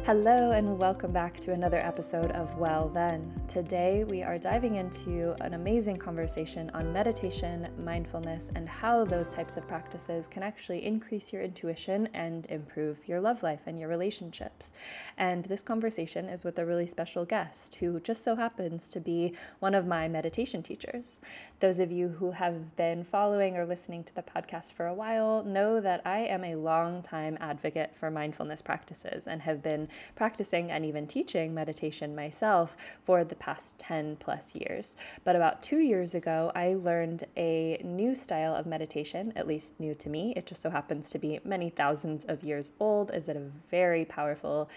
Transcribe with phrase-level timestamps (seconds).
[0.00, 3.41] Hello, and welcome back to another episode of Well Then.
[3.52, 9.58] Today, we are diving into an amazing conversation on meditation, mindfulness, and how those types
[9.58, 14.72] of practices can actually increase your intuition and improve your love life and your relationships.
[15.18, 19.34] And this conversation is with a really special guest who just so happens to be
[19.58, 21.20] one of my meditation teachers.
[21.60, 25.44] Those of you who have been following or listening to the podcast for a while
[25.44, 30.86] know that I am a long-time advocate for mindfulness practices and have been practicing and
[30.86, 34.96] even teaching meditation myself for the past 10 plus years.
[35.24, 39.96] But about two years ago, I learned a new style of meditation, at least new
[39.96, 40.32] to me.
[40.36, 44.04] It just so happens to be many thousands of years old, is it a very
[44.04, 44.70] powerful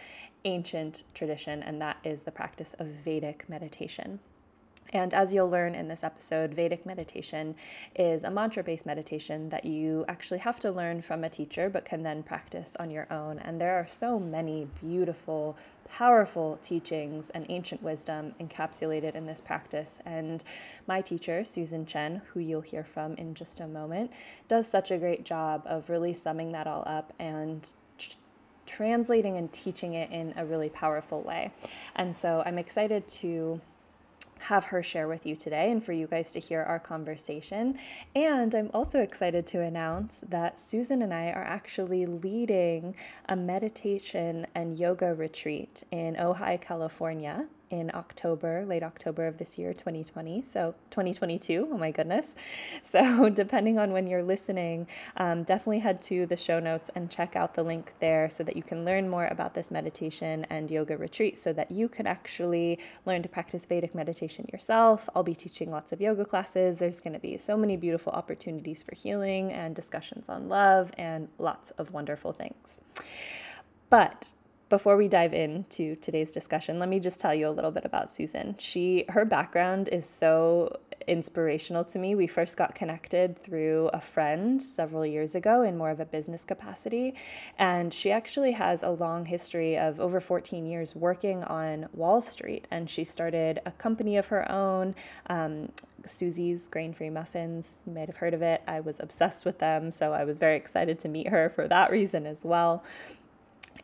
[0.46, 4.20] ancient tradition, and that is the practice of Vedic meditation.
[4.94, 7.56] And as you'll learn in this episode, Vedic meditation
[7.96, 11.86] is a mantra based meditation that you actually have to learn from a teacher but
[11.86, 13.40] can then practice on your own.
[13.40, 15.58] And there are so many beautiful,
[15.90, 20.00] powerful teachings and ancient wisdom encapsulated in this practice.
[20.06, 20.44] And
[20.88, 24.12] my teacher, Susan Chen, who you'll hear from in just a moment,
[24.48, 27.72] does such a great job of really summing that all up and
[28.66, 31.52] translating and teaching it in a really powerful way.
[31.96, 33.62] And so I'm excited to
[34.40, 37.78] have her share with you today and for you guys to hear our conversation.
[38.16, 42.96] And I'm also excited to announce that Susan and I are actually leading
[43.28, 47.48] a meditation and yoga retreat in Ojai, California
[47.80, 50.42] in October, late October of this year, 2020.
[50.42, 52.36] So 2022, oh my goodness.
[52.82, 54.88] So depending on when you're listening,
[55.18, 58.56] um, definitely head to the show notes and check out the link there so that
[58.56, 62.80] you can learn more about this meditation and yoga retreat so that you can actually
[63.06, 65.10] learn to practice Vedic meditation yourself.
[65.16, 66.78] I'll be teaching lots of yoga classes.
[66.78, 71.28] There's going to be so many beautiful opportunities for healing and discussions on love and
[71.38, 72.80] lots of wonderful things.
[73.90, 74.30] But
[74.70, 78.10] before we dive into today's discussion, let me just tell you a little bit about
[78.10, 78.56] Susan.
[78.58, 82.16] She her background is so inspirational to me.
[82.16, 86.44] We first got connected through a friend several years ago in more of a business
[86.44, 87.14] capacity,
[87.60, 92.68] and she actually has a long history of over 14 years working on Wall Street,
[92.72, 94.96] and she started a company of her own.
[95.30, 95.72] Um,
[96.08, 97.82] Susie's Grain Free Muffins.
[97.86, 98.62] You might have heard of it.
[98.68, 101.90] I was obsessed with them, so I was very excited to meet her for that
[101.90, 102.84] reason as well.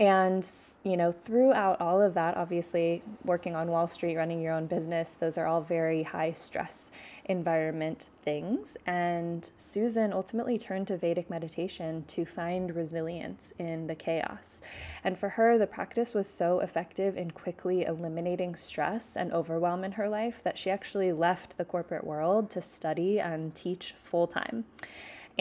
[0.02, 0.50] And,
[0.84, 5.12] you know, throughout all of that, obviously, working on Wall Street, running your own business,
[5.12, 6.90] those are all very high stress
[7.26, 8.78] environment things.
[8.88, 14.64] And Susan ultimately turned to Vedic meditation to find resilience in the chaos.
[15.04, 19.92] And for her, the practice was so effective in quickly eliminating stress and overwhelm in
[19.92, 24.66] her life that she actually left the corporate world to study and teach full time.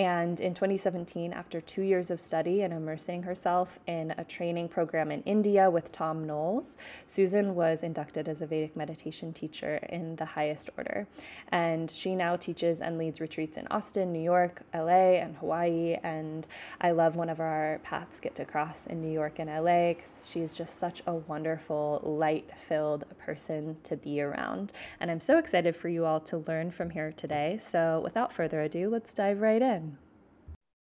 [0.00, 5.12] And in 2017, after two years of study and immersing herself in a training program
[5.12, 10.25] in India with Thom Knoles, Susan was inducted as a Vedic meditation teacher in the
[10.25, 11.06] highest order.
[11.53, 15.99] And she now teaches and leads retreats in Austin, New York, LA, and Hawaii.
[16.03, 16.47] And
[16.81, 20.55] I love whenever our paths get to cross in New York and LA because she's
[20.55, 24.72] just such a wonderful, light filled person to be around.
[24.99, 27.59] And I'm so excited for you all to learn from here today.
[27.60, 29.90] So without further ado, let's dive right in.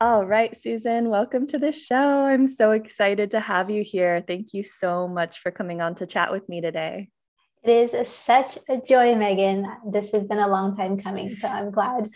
[0.01, 2.25] All right, Susan, welcome to the show.
[2.25, 4.23] I'm so excited to have you here.
[4.27, 7.09] Thank you so much for coming on to chat with me today.
[7.63, 9.63] It is a, such a joy, Megan.
[9.87, 12.07] This has been a long time coming, so I'm glad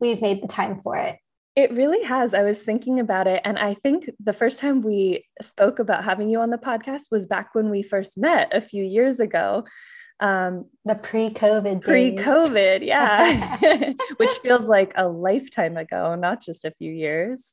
[0.00, 1.16] we've made the time for it.
[1.56, 2.34] It really has.
[2.34, 3.42] I was thinking about it.
[3.44, 7.26] And I think the first time we spoke about having you on the podcast was
[7.26, 9.64] back when we first met a few years ago
[10.24, 16.90] um, the pre-COVID pre-COVID, yeah, which feels like a lifetime ago, not just a few
[16.90, 17.52] years.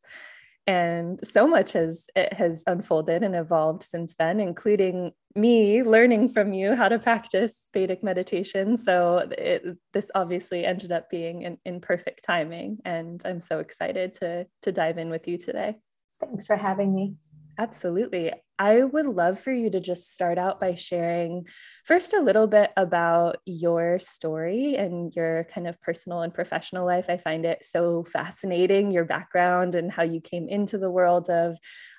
[0.65, 6.53] And so much has it has unfolded and evolved since then, including me learning from
[6.53, 8.77] you how to practice Vedic meditation.
[8.77, 14.13] So it, this obviously ended up being in, in perfect timing, and I'm so excited
[14.21, 15.75] to to dive in with you today.
[16.21, 17.15] Thanks for having me.
[17.61, 18.31] Absolutely.
[18.57, 21.45] I would love for you to just start out by sharing
[21.85, 27.05] first a little bit about your story and your kind of personal and professional life.
[27.07, 31.55] I find it so fascinating, your background and how you came into the world of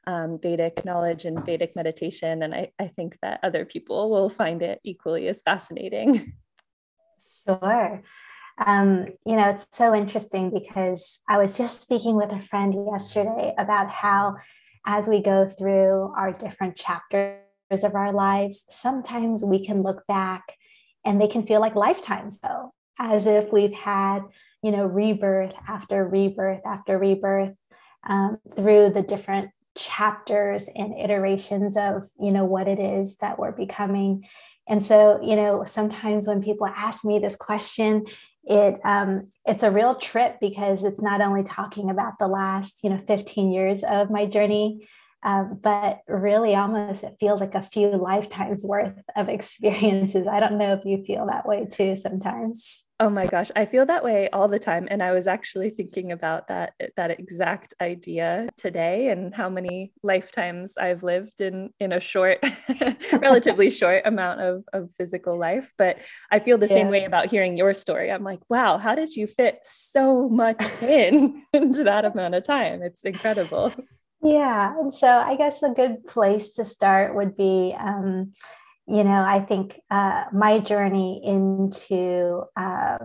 [0.08, 2.42] um, Vedic knowledge and Vedic meditation.
[2.42, 6.34] And I, I think that other people will find it equally as fascinating.
[7.44, 8.04] Sure.
[8.64, 13.52] Um, you know, it's so interesting because I was just speaking with a friend yesterday
[13.58, 14.36] about how
[14.86, 17.38] as we go through our different chapters
[17.70, 20.56] of our lives, sometimes we can look back
[21.04, 24.20] and they can feel like lifetimes though, as if we've had,
[24.62, 27.54] you know, rebirth after rebirth after rebirth
[28.08, 33.52] um, through the different chapters and iterations of you know what it is that we're
[33.52, 34.26] becoming.
[34.68, 38.04] And so you know sometimes when people ask me this question
[38.44, 42.90] it um, it's a real trip because it's not only talking about the last you
[42.90, 44.88] know 15 years of my journey
[45.24, 50.26] um, but really almost it feels like a few lifetimes worth of experiences.
[50.26, 53.84] I don't know if you feel that way too sometimes Oh my gosh, I feel
[53.86, 58.48] that way all the time and I was actually thinking about that that exact idea
[58.56, 62.38] today and how many lifetimes I've lived in in a short
[63.12, 65.98] relatively short amount of of physical life, but
[66.30, 66.74] I feel the yeah.
[66.74, 68.08] same way about hearing your story.
[68.12, 72.82] I'm like, wow, how did you fit so much in into that amount of time?
[72.82, 73.72] It's incredible.
[74.22, 78.34] Yeah, and so I guess a good place to start would be um,
[78.86, 82.98] you know i think uh, my journey into uh,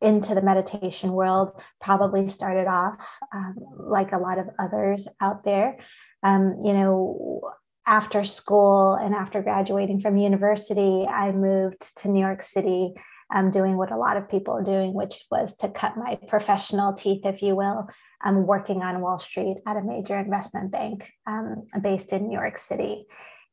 [0.00, 1.50] into the meditation world
[1.80, 5.78] probably started off um, like a lot of others out there.
[6.22, 7.52] Um, you know
[7.86, 12.92] after school and after graduating from university i moved to new york city
[13.34, 16.92] um, doing what a lot of people are doing which was to cut my professional
[16.92, 17.88] teeth if you will
[18.22, 22.58] i'm working on wall street at a major investment bank um, based in new york
[22.58, 23.06] city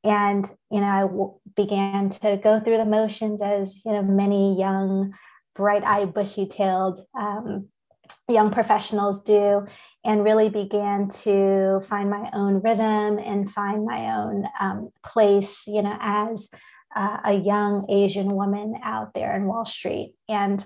[0.07, 4.57] and you know i w- began to go through the motions as you know many
[4.57, 5.13] young
[5.55, 7.67] bright-eyed bushy-tailed um,
[8.29, 9.65] young professionals do
[10.05, 15.81] and really began to find my own rhythm and find my own um, place you
[15.81, 16.49] know as
[16.95, 20.15] uh, a young asian woman out there in wall street.
[20.29, 20.65] And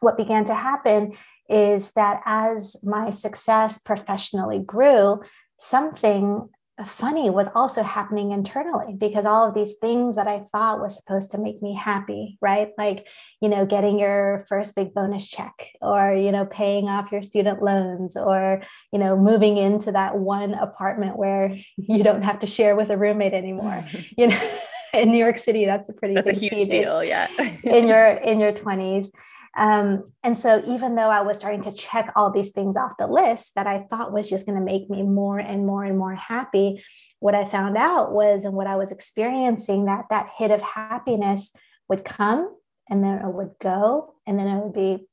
[0.00, 1.12] what began to happen
[1.48, 5.22] is that as my success professionally grew
[5.58, 6.48] something
[6.86, 11.30] funny was also happening internally because all of these things that I thought was supposed
[11.32, 12.70] to make me happy, right?
[12.78, 13.06] Like,
[13.40, 15.52] you know, getting your first big bonus check
[15.82, 20.54] or, you know, paying off your student loans or, you know, moving into that one
[20.54, 23.84] apartment where you don't have to share with a roommate anymore.
[24.16, 24.58] you know,
[24.92, 27.28] in New York City, that's a pretty that's a huge deal, yeah.
[27.64, 29.08] in your in your 20s.
[29.54, 33.06] Um, and so, even though I was starting to check all these things off the
[33.06, 36.14] list that I thought was just going to make me more and more and more
[36.14, 36.82] happy,
[37.18, 41.54] what I found out was, and what I was experiencing, that that hit of happiness
[41.88, 42.54] would come
[42.88, 45.06] and then it would go, and then it would be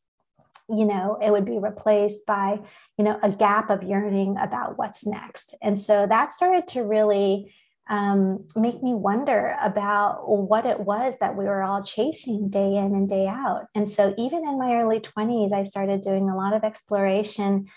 [0.70, 2.60] you know it would be replaced by
[2.98, 7.52] you know a gap of yearning about what's next and so that started to really
[7.90, 12.94] um, make me wonder about what it was that we were all chasing day in
[12.94, 13.66] and day out.
[13.74, 17.68] And so, even in my early 20s, I started doing a lot of exploration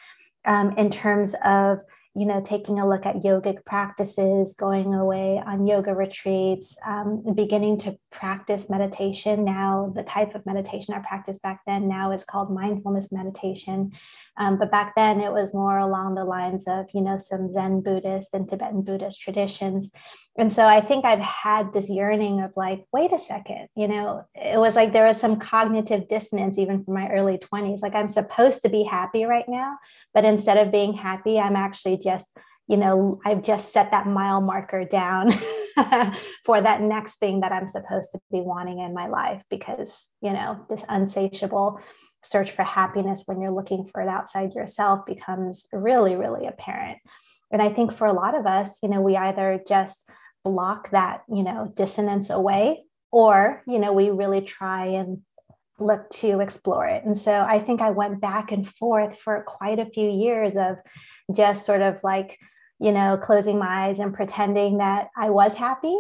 [0.45, 1.81] um, in terms of
[2.15, 7.79] you know, taking a look at yogic practices, going away on yoga retreats, um, beginning
[7.79, 9.45] to practice meditation.
[9.45, 13.93] Now, the type of meditation I practiced back then now is called mindfulness meditation.
[14.37, 17.81] Um, but back then it was more along the lines of, you know, some Zen
[17.81, 19.91] Buddhist and Tibetan Buddhist traditions.
[20.39, 24.25] And so I think I've had this yearning of like, wait a second, you know,
[24.35, 27.83] it was like there was some cognitive dissonance even from my early 20s.
[27.83, 29.77] Like I'm supposed to be happy right now,
[30.15, 32.29] but instead of being happy, I'm actually just,
[32.69, 35.31] you know, I've just set that mile marker down
[36.45, 40.33] for that next thing that I'm supposed to be wanting in my life because, you
[40.33, 41.81] know, this unsatiable
[42.23, 46.99] search for happiness when you're looking for it outside yourself becomes really, really apparent.
[47.51, 50.09] And I think for a lot of us, you know, we either just
[50.45, 55.19] block that you know dissonance away or you know we really try and
[55.79, 59.79] look to explore it and so i think i went back and forth for quite
[59.79, 60.77] a few years of
[61.35, 62.39] just sort of like
[62.83, 65.97] you know closing my eyes and pretending that i was happy.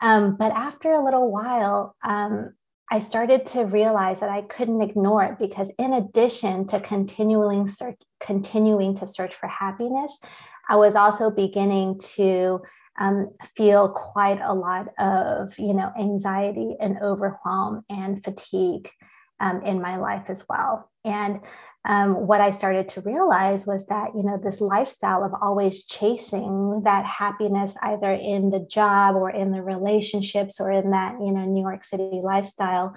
[0.00, 2.54] Um, but after a little while um,
[2.90, 7.98] i started to realize that i couldn't ignore it because in addition to continuing search
[8.20, 10.18] continuing to search for happiness
[10.68, 12.60] i was also beginning to
[12.98, 18.90] um, feel quite a lot of you know anxiety and overwhelm and fatigue
[19.42, 20.90] um, in my life as well.
[21.04, 21.40] And
[21.84, 26.82] um, what i started to realize was that you know this lifestyle of always chasing
[26.84, 31.44] that happiness either in the job or in the relationships or in that you know
[31.44, 32.94] new york city lifestyle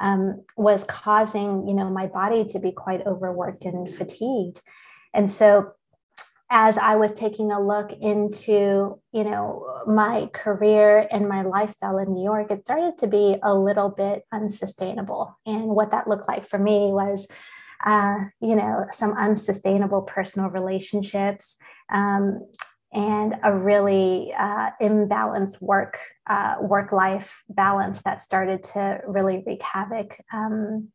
[0.00, 4.60] um, was causing you know my body to be quite overworked and fatigued
[5.14, 5.72] and so
[6.50, 12.14] as I was taking a look into, you know, my career and my lifestyle in
[12.14, 15.38] New York, it started to be a little bit unsustainable.
[15.44, 17.26] And what that looked like for me was,
[17.84, 21.56] uh, you know, some unsustainable personal relationships
[21.92, 22.46] um,
[22.92, 29.62] and a really uh, imbalanced work uh, work life balance that started to really wreak
[29.62, 30.18] havoc.
[30.32, 30.88] Um,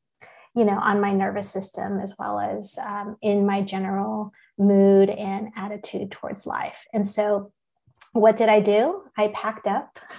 [0.56, 5.52] you know, on my nervous system as well as um, in my general mood and
[5.56, 6.86] attitude towards life.
[6.94, 7.52] And so,
[8.12, 9.02] what did I do?
[9.18, 10.00] I packed up.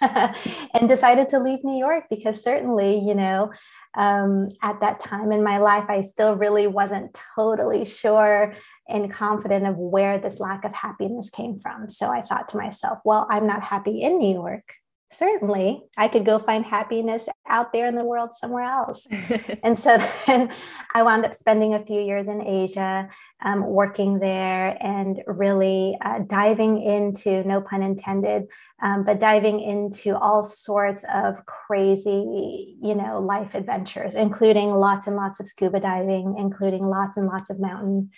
[0.74, 3.52] and decided to leave New York because certainly, you know,
[3.94, 8.54] um, at that time in my life, I still really wasn't totally sure
[8.88, 11.88] and confident of where this lack of happiness came from.
[11.90, 14.74] So I thought to myself, well, I'm not happy in New York
[15.14, 19.06] certainly I could go find happiness out there in the world somewhere else.
[19.62, 20.50] and so then
[20.94, 23.08] I wound up spending a few years in Asia,
[23.44, 28.44] um, working there and really uh, diving into, no pun intended,
[28.82, 35.16] um, but diving into all sorts of crazy, you know, life adventures, including lots and
[35.16, 38.10] lots of scuba diving, including lots and lots of mountain.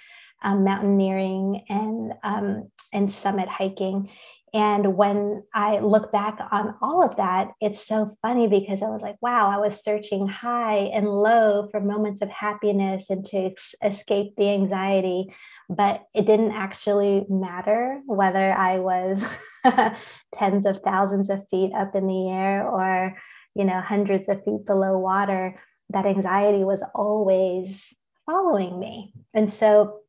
[0.42, 4.10] Um, mountaineering and um, and summit hiking
[4.54, 9.02] and when I look back on all of that, it's so funny because I was
[9.02, 13.74] like, wow, I was searching high and low for moments of happiness and to ex-
[13.82, 15.34] escape the anxiety.
[15.68, 19.26] But it didn't actually matter whether I was
[20.34, 23.16] tens of thousands of feet up in the air or,
[23.54, 25.60] you know, hundreds of feet below water.
[25.90, 27.94] That anxiety was always
[28.26, 29.12] following me.
[29.34, 30.00] And so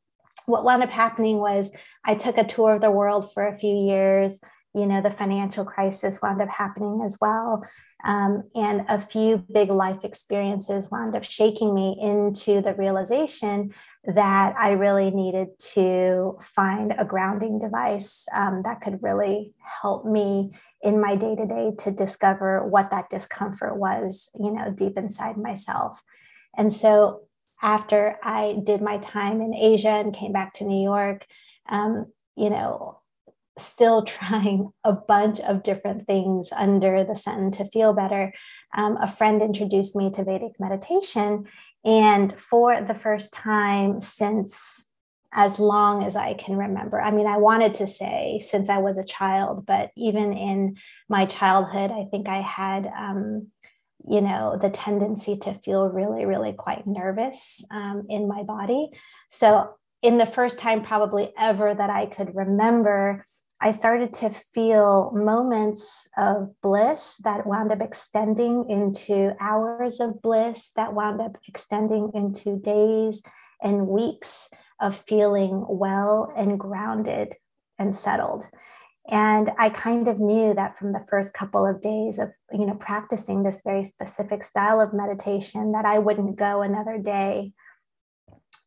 [0.48, 1.70] what wound up happening was
[2.04, 4.42] I took a tour of the world for a few years.
[4.74, 7.64] You know, the financial crisis wound up happening as well.
[8.06, 13.74] Um, and a few big life experiences wound up shaking me into the realization
[14.06, 20.52] that I really needed to find a grounding device um, that could really help me
[20.82, 25.38] in my day to day to discover what that discomfort was, you know, deep inside
[25.38, 26.02] myself.
[26.56, 27.27] And so
[27.62, 31.26] after I did my time in Asia and came back to New York,
[31.70, 33.00] um, you know,
[33.58, 38.34] still trying a bunch of different things under the sun to feel better.
[38.76, 41.46] Um, a friend introduced me to Vedic meditation.
[41.84, 44.88] And for the first time since
[45.34, 47.02] as long as I can remember.
[47.02, 50.78] I mean, I wanted to say since I was a child, but even in
[51.10, 53.48] my childhood, I think I had um,
[54.10, 58.90] you know, the tendency to feel really, really quite nervous um, in my body.
[59.30, 59.70] So,
[60.04, 63.26] in the first time, probably ever that I could remember,
[63.60, 70.72] I started to feel moments of bliss that wound up extending into hours of bliss,
[70.76, 73.24] that wound up extending into days
[73.62, 74.50] and weeks
[74.80, 77.34] of feeling well and grounded
[77.80, 78.48] and settled
[79.10, 82.76] and i kind of knew that from the first couple of days of you know
[82.76, 87.54] practicing this very specific style of meditation that i wouldn't go another day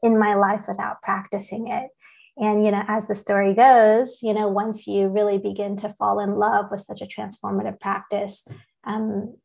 [0.03, 1.91] in my life without practicing it.
[2.37, 6.21] And you know as the story goes you know once you really begin to fall
[6.21, 8.47] in love with such a transformative practice
[8.85, 9.37] um,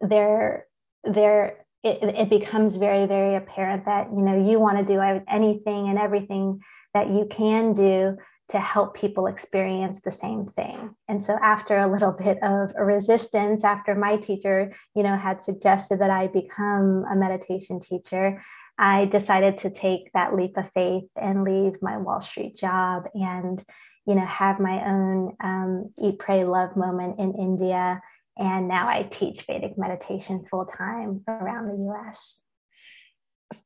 [0.00, 0.66] there
[1.04, 5.88] there it, it becomes very very apparent that you know you want to do anything
[5.88, 6.60] and everything
[6.92, 10.94] that you can do to help people experience the same thing.
[11.08, 16.00] And so after a little bit of resistance, after my teacher, you know, had suggested
[16.00, 18.42] that I become a meditation teacher,
[18.78, 23.62] I decided to take that leap of faith and leave my Wall Street job and,
[24.06, 28.00] you know, have my own um, eat, pray, love moment in India.
[28.38, 32.36] And now I teach Vedic meditation full time around the US.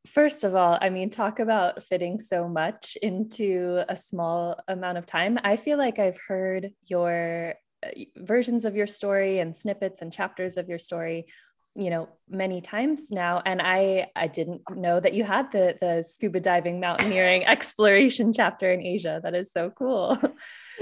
[0.06, 5.06] First of all, I mean, talk about fitting so much into a small amount of
[5.06, 5.38] time.
[5.42, 10.56] I feel like I've heard your uh, versions of your story and snippets and chapters
[10.56, 11.26] of your story
[11.76, 16.02] you know many times now and i i didn't know that you had the the
[16.02, 20.18] scuba diving mountaineering exploration chapter in asia that is so cool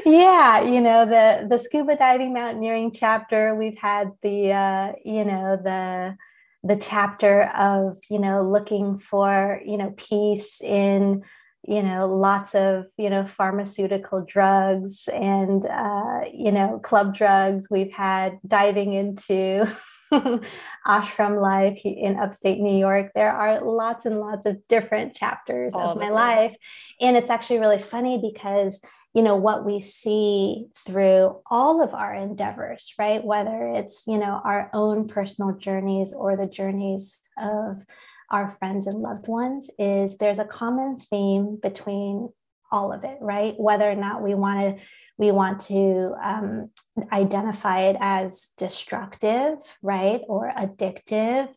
[0.06, 5.58] yeah you know the the scuba diving mountaineering chapter we've had the uh you know
[5.62, 6.16] the
[6.62, 11.22] the chapter of you know looking for you know peace in
[11.66, 17.68] you know lots of you know pharmaceutical drugs and uh, you know club drugs.
[17.70, 19.68] We've had diving into
[20.86, 23.12] ashram life in upstate New York.
[23.14, 26.56] There are lots and lots of different chapters All of my life.
[27.00, 28.80] And it's actually really funny because,
[29.14, 33.22] you know, what we see through all of our endeavors, right?
[33.22, 37.82] Whether it's, you know, our own personal journeys or the journeys of
[38.30, 42.28] our friends and loved ones is there's a common theme between
[42.70, 44.84] all of it right whether or not we want to
[45.16, 46.70] we want to um,
[47.12, 51.48] identify it as destructive right or addictive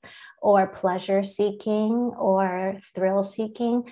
[0.42, 3.84] or pleasure seeking or thrill seeking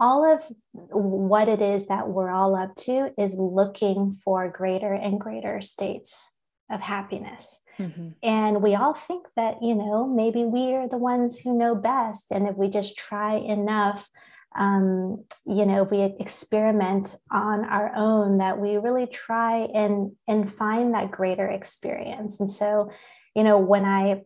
[0.00, 0.42] all of
[0.72, 6.32] what it is that we're all up to is looking for greater and greater states
[6.70, 7.60] of happiness.
[7.78, 8.08] Mm-hmm.
[8.22, 12.26] And we all think that, you know, maybe we are the ones who know best.
[12.30, 14.10] And if we just try enough,
[14.56, 20.94] um, you know we experiment on our own that we really try and and find
[20.94, 22.40] that greater experience.
[22.40, 22.90] And so
[23.34, 24.22] you know when i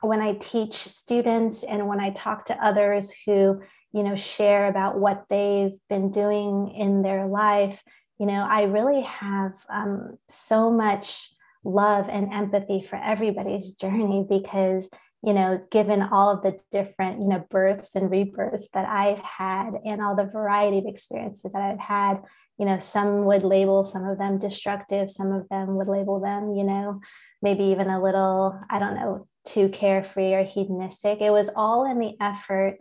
[0.00, 3.60] when i teach students and when i talk to others who
[3.92, 7.82] you know share about what they've been doing in their life
[8.18, 11.30] you know i really have um, so much
[11.64, 14.88] love and empathy for everybody's journey because
[15.24, 19.70] you know given all of the different you know births and rebirths that i've had
[19.84, 22.22] and all the variety of experiences that i've had
[22.58, 26.54] you know some would label some of them destructive some of them would label them
[26.54, 27.00] you know
[27.42, 31.20] maybe even a little i don't know too carefree or hedonistic.
[31.20, 32.78] It was all in the effort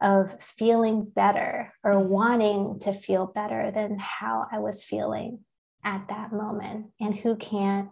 [0.00, 2.08] of feeling better or mm-hmm.
[2.08, 5.40] wanting to feel better than how i was feeling
[5.84, 6.86] at that moment.
[7.00, 7.90] And who can't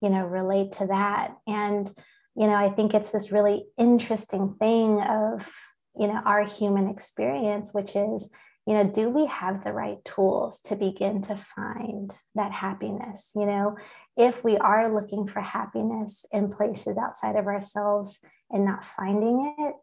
[0.00, 1.36] you know relate to that?
[1.46, 1.90] And
[2.38, 5.52] you know i think it's this really interesting thing of
[5.98, 8.30] you know our human experience which is
[8.66, 13.32] you know do we have the right tools to begin to find that happiness?
[13.34, 13.76] You know
[14.16, 19.74] if we are looking for happiness in places outside of ourselves and not finding it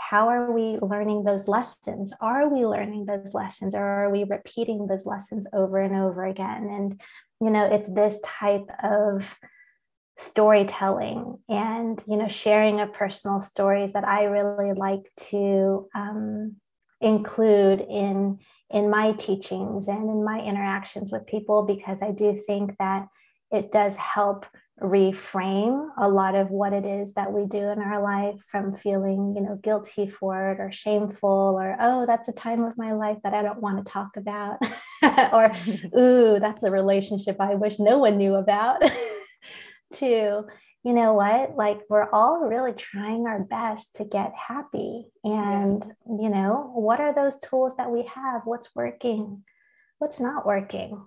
[0.00, 2.14] how are we learning those lessons?
[2.20, 6.68] Are we learning those lessons or are we repeating those lessons over and over again?
[6.70, 7.00] And
[7.40, 9.38] you know it's this type of
[10.18, 16.56] storytelling and you know sharing of personal stories that i really like to um,
[17.00, 18.36] include in
[18.68, 23.06] in my teachings and in my interactions with people because i do think that
[23.52, 24.44] it does help
[24.82, 29.34] reframe a lot of what it is that we do in our life from feeling
[29.36, 33.18] you know guilty for it or shameful or oh that's a time of my life
[33.22, 34.58] that i don't want to talk about
[35.32, 35.52] or
[35.98, 38.82] ooh that's a relationship i wish no one knew about
[39.94, 40.46] to
[40.84, 41.56] you know what?
[41.56, 45.10] Like we're all really trying our best to get happy.
[45.24, 46.22] And yeah.
[46.22, 48.42] you know what are those tools that we have?
[48.44, 49.44] What's working?
[49.98, 51.06] What's not working?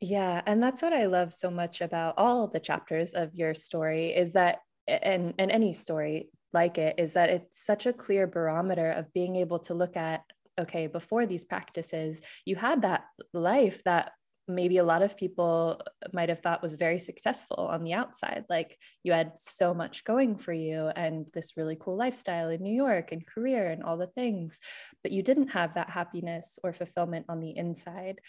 [0.00, 4.14] Yeah and that's what i love so much about all the chapters of your story
[4.14, 8.90] is that and and any story like it is that it's such a clear barometer
[8.90, 10.22] of being able to look at
[10.60, 14.12] okay before these practices you had that life that
[14.48, 15.80] maybe a lot of people
[16.12, 18.44] might have thought was very successful on the outside.
[18.48, 22.74] Like you had so much going for you and this really cool lifestyle in New
[22.74, 24.60] York and career and all the things,
[25.02, 28.20] but you didn't have that happiness or fulfillment on the inside.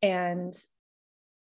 [0.00, 0.54] And,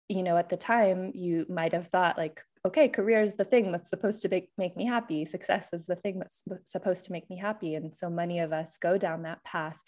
[0.09, 3.71] you know, at the time, you might have thought, like, okay, career is the thing
[3.71, 5.23] that's supposed to make, me happy.
[5.25, 7.75] Success is the thing that's supposed to make me happy.
[7.75, 9.81] And so many of us go down that path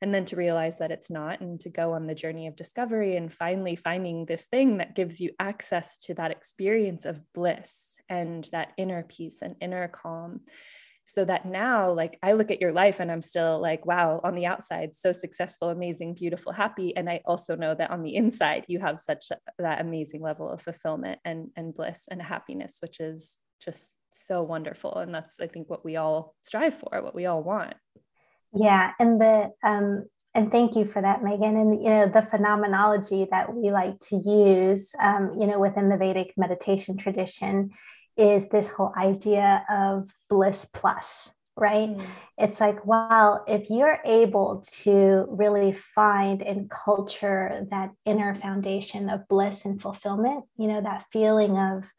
[0.00, 3.16] and then to realize that it's not and to go on the journey of discovery
[3.16, 8.44] and finally finding this thing that gives you access to that experience of bliss and
[8.52, 10.40] that inner peace and inner calm.
[11.06, 14.34] So that now like i look at your life and i'm still like wow on
[14.34, 16.96] the outside so successful amazing beautiful happy.
[16.96, 19.26] And i also know that on the inside you have such
[19.58, 24.94] that amazing level of fulfillment and and bliss and happiness which is just so wonderful.
[24.94, 27.74] And that's i think what we all strive for what we all want
[28.54, 31.56] yeah, and the um, and thank you for that, Megan.
[31.56, 35.96] And you know the phenomenology that we like to use, um, you know, within the
[35.96, 37.70] Vedic meditation tradition,
[38.16, 41.90] is this whole idea of bliss plus, right?
[41.90, 42.04] Mm.
[42.38, 49.26] It's like, well, if you're able to really find and culture that inner foundation of
[49.28, 51.92] bliss and fulfillment, you know, that feeling of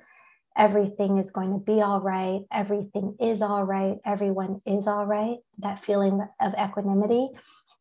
[0.57, 5.37] everything is going to be all right, everything is all right, everyone is all right,
[5.59, 7.29] that feeling of equanimity,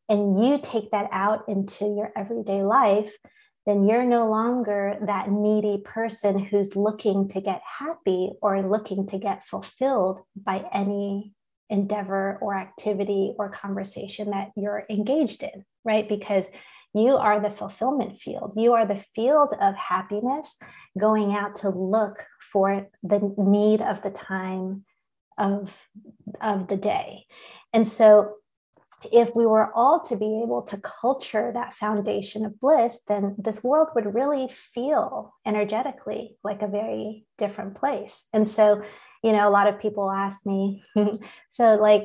[0.09, 3.13] and you take that out into your everyday life,
[3.67, 9.19] then you're no longer that needy person who's looking to get happy or looking to
[9.19, 11.33] get fulfilled by any
[11.71, 16.09] endeavor or activity or conversation that you're engaged in, right?
[16.09, 16.51] Because
[16.95, 18.53] you are the fulfillment field.
[18.57, 20.57] You are the field of happiness
[20.99, 24.85] going out to look for the need of the time
[25.37, 25.87] of,
[26.41, 27.27] of the day.
[27.73, 28.35] And so,
[29.13, 33.63] if we were all to be able to culture that foundation of bliss, then this
[33.63, 38.29] world would really feel energetically like a very different place.
[38.33, 38.83] And so,
[39.23, 40.85] you know, a lot of people ask me,
[41.51, 42.05] so like,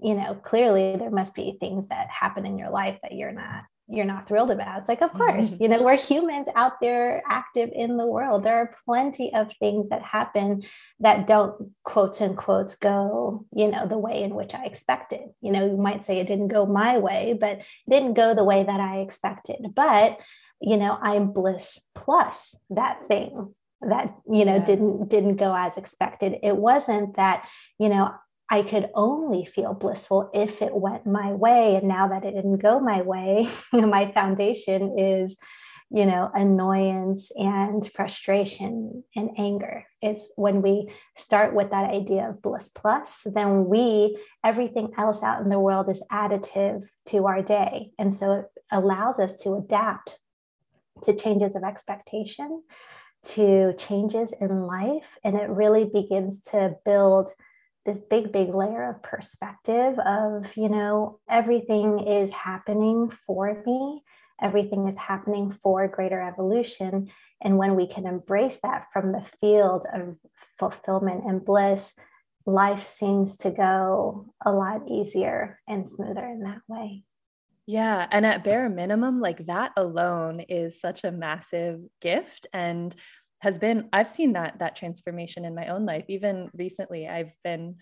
[0.00, 3.64] you know, clearly there must be things that happen in your life that you're not
[3.90, 4.80] you're not thrilled about.
[4.80, 5.62] It's like, of course, mm-hmm.
[5.62, 8.44] you know, we're humans out there active in the world.
[8.44, 10.62] There are plenty of things that happen
[11.00, 15.30] that don't quotes and quotes go, you know, the way in which I expected.
[15.40, 18.44] You know, you might say it didn't go my way, but it didn't go the
[18.44, 19.56] way that I expected.
[19.74, 20.18] But,
[20.60, 24.64] you know, I'm bliss plus that thing that, you know, yeah.
[24.66, 26.36] didn't didn't go as expected.
[26.42, 27.48] It wasn't that,
[27.78, 28.12] you know,
[28.50, 31.76] I could only feel blissful if it went my way.
[31.76, 35.36] And now that it didn't go my way, my foundation is,
[35.90, 39.84] you know, annoyance and frustration and anger.
[40.00, 45.42] It's when we start with that idea of bliss plus, then we, everything else out
[45.42, 47.92] in the world is additive to our day.
[47.98, 50.20] And so it allows us to adapt
[51.02, 52.62] to changes of expectation,
[53.22, 55.18] to changes in life.
[55.22, 57.30] And it really begins to build
[57.88, 64.02] this big, big layer of perspective of, you know, everything is happening for me,
[64.42, 67.08] everything is happening for greater evolution.
[67.40, 70.16] And when we can embrace that from the field of
[70.58, 71.94] fulfillment and bliss,
[72.44, 77.04] life seems to go a lot easier and smoother in that way.
[77.66, 78.06] Yeah.
[78.10, 82.46] And at bare minimum, like that alone is such a massive gift.
[82.52, 82.94] And
[83.40, 86.04] has been i've seen that that transformation in my own life.
[86.08, 87.76] Even recently i've been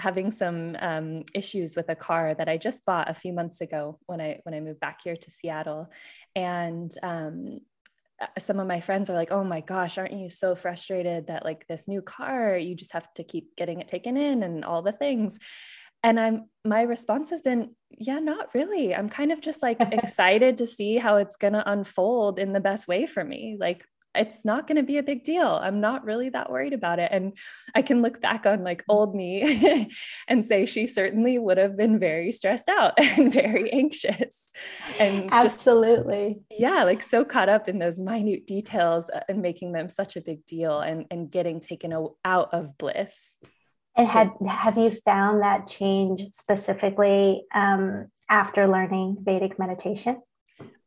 [0.00, 3.98] having some um, issues with a car that i just bought a few months ago
[4.06, 5.90] when i when i moved back here to seattle.
[6.34, 7.60] And um,
[8.20, 11.44] uh, some of my friends are like oh my gosh aren't you so frustrated that
[11.44, 14.82] like this new car you just have to keep getting it taken in and all
[14.82, 15.38] the things?
[16.02, 18.94] And i'm my response has been yeah not really.
[18.94, 22.60] I'm kind of just like excited to see how it's going to unfold in the
[22.60, 23.56] best way for me.
[23.58, 25.46] Like it's not going to be a big deal.
[25.46, 27.08] I'm not really that worried about it.
[27.12, 27.36] And
[27.74, 29.90] I can look back on like old me
[30.28, 34.50] and say she certainly would have been very stressed out and very anxious.
[35.00, 36.40] And absolutely.
[36.50, 40.16] Just, yeah, like so caught up in those minute details uh, and making them such
[40.16, 41.92] a big deal and, and getting taken
[42.24, 43.36] out of bliss.
[43.96, 50.20] And had have you found that change specifically um, after learning Vedic meditation?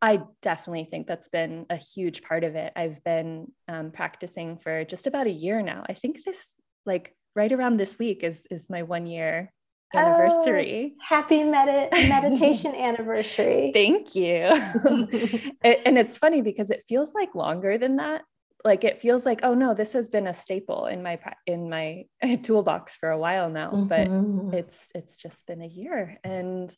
[0.01, 2.71] I definitely think that's been a huge part of it.
[2.75, 5.83] I've been um, practicing for just about a year now.
[5.89, 6.53] I think this,
[6.85, 9.51] like, right around this week is is my one year
[9.95, 10.95] anniversary.
[10.95, 13.71] Oh, happy med- meditation anniversary.
[13.73, 14.33] Thank you.
[15.63, 18.23] and it's funny because it feels like longer than that.
[18.65, 22.05] Like it feels like, oh no, this has been a staple in my in my
[22.43, 24.49] toolbox for a while now, mm-hmm.
[24.49, 26.17] but it's it's just been a year.
[26.23, 26.73] And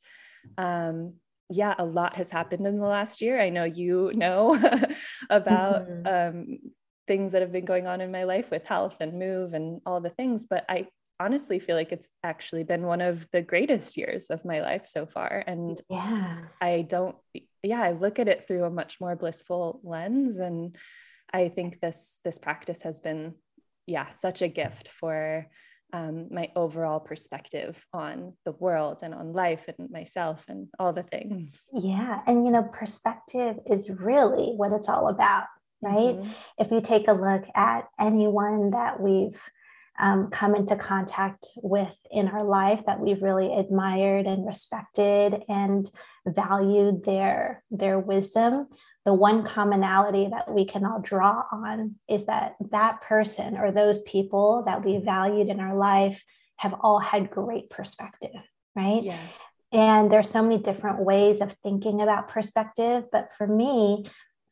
[0.57, 1.15] um
[1.49, 3.41] yeah, a lot has happened in the last year.
[3.41, 4.55] I know you know
[5.29, 6.37] about mm-hmm.
[6.37, 6.57] um,
[7.07, 9.99] things that have been going on in my life with health and move and all
[9.99, 10.87] the things, but I
[11.19, 15.05] honestly feel like it's actually been one of the greatest years of my life so
[15.05, 15.43] far.
[15.45, 17.15] And yeah, I don't,
[17.61, 20.37] yeah, I look at it through a much more blissful lens.
[20.37, 20.77] And
[21.33, 23.33] I think this, this practice has been,
[23.85, 25.47] yeah, such a gift for
[25.93, 31.03] um, my overall perspective on the world and on life and myself and all the
[31.03, 31.67] things.
[31.73, 32.21] Yeah.
[32.27, 35.45] And, you know, perspective is really what it's all about,
[35.81, 36.15] right?
[36.15, 36.31] Mm-hmm.
[36.59, 39.41] If you take a look at anyone that we've
[39.99, 45.89] um, come into contact with in our life that we've really admired and respected and
[46.25, 48.67] valued their their wisdom
[49.05, 54.01] the one commonality that we can all draw on is that that person or those
[54.03, 56.23] people that we valued in our life
[56.57, 58.41] have all had great perspective
[58.75, 59.17] right yeah.
[59.71, 64.05] and there's so many different ways of thinking about perspective but for me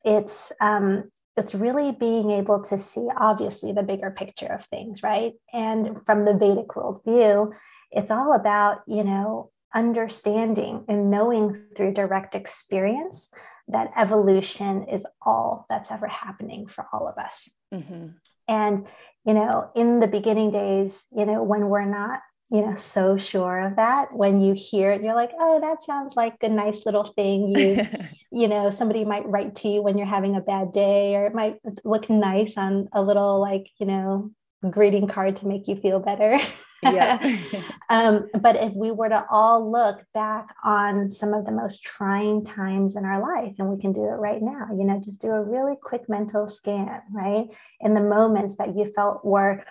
[0.03, 5.33] it's um, it's really being able to see obviously the bigger picture of things right
[5.53, 7.53] and from the vedic worldview
[7.91, 13.29] it's all about you know understanding and knowing through direct experience
[13.67, 18.07] that evolution is all that's ever happening for all of us mm-hmm.
[18.47, 18.87] and
[19.25, 23.59] you know in the beginning days you know when we're not you know so sure
[23.59, 24.13] of that.
[24.13, 27.87] When you hear it you're like oh that sounds like a nice little thing you
[28.31, 31.35] you know somebody might write to you when you're having a bad day or it
[31.35, 34.31] might look nice on a little like you know
[34.69, 36.39] greeting card to make you feel better.
[36.83, 37.19] Yeah.
[37.89, 42.43] Um, but if we were to all look back on some of the most trying
[42.43, 45.29] times in our life and we can do it right now you know just do
[45.29, 47.47] a really quick mental scan right?
[47.79, 49.63] In the moments that you felt were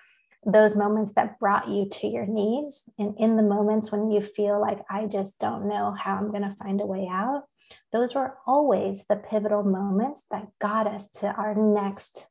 [0.44, 4.60] those moments that brought you to your knees and in the moments when you feel
[4.60, 7.44] like I just don't know how I'm going to find a way out,
[7.92, 12.26] those were always the pivotal moments that got us to our next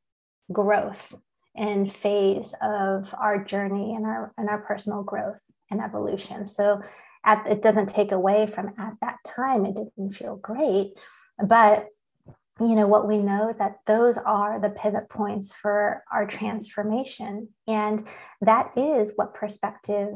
[0.51, 1.13] growth
[1.55, 5.39] and phase of our journey and our and our personal growth
[5.71, 6.45] and evolution.
[6.45, 6.81] So
[7.23, 10.93] at, it doesn't take away from at that time it didn't feel great,
[11.43, 11.87] but
[12.59, 17.49] you know what we know is that those are the pivot points for our transformation
[17.67, 18.07] and
[18.41, 20.09] that is what perspective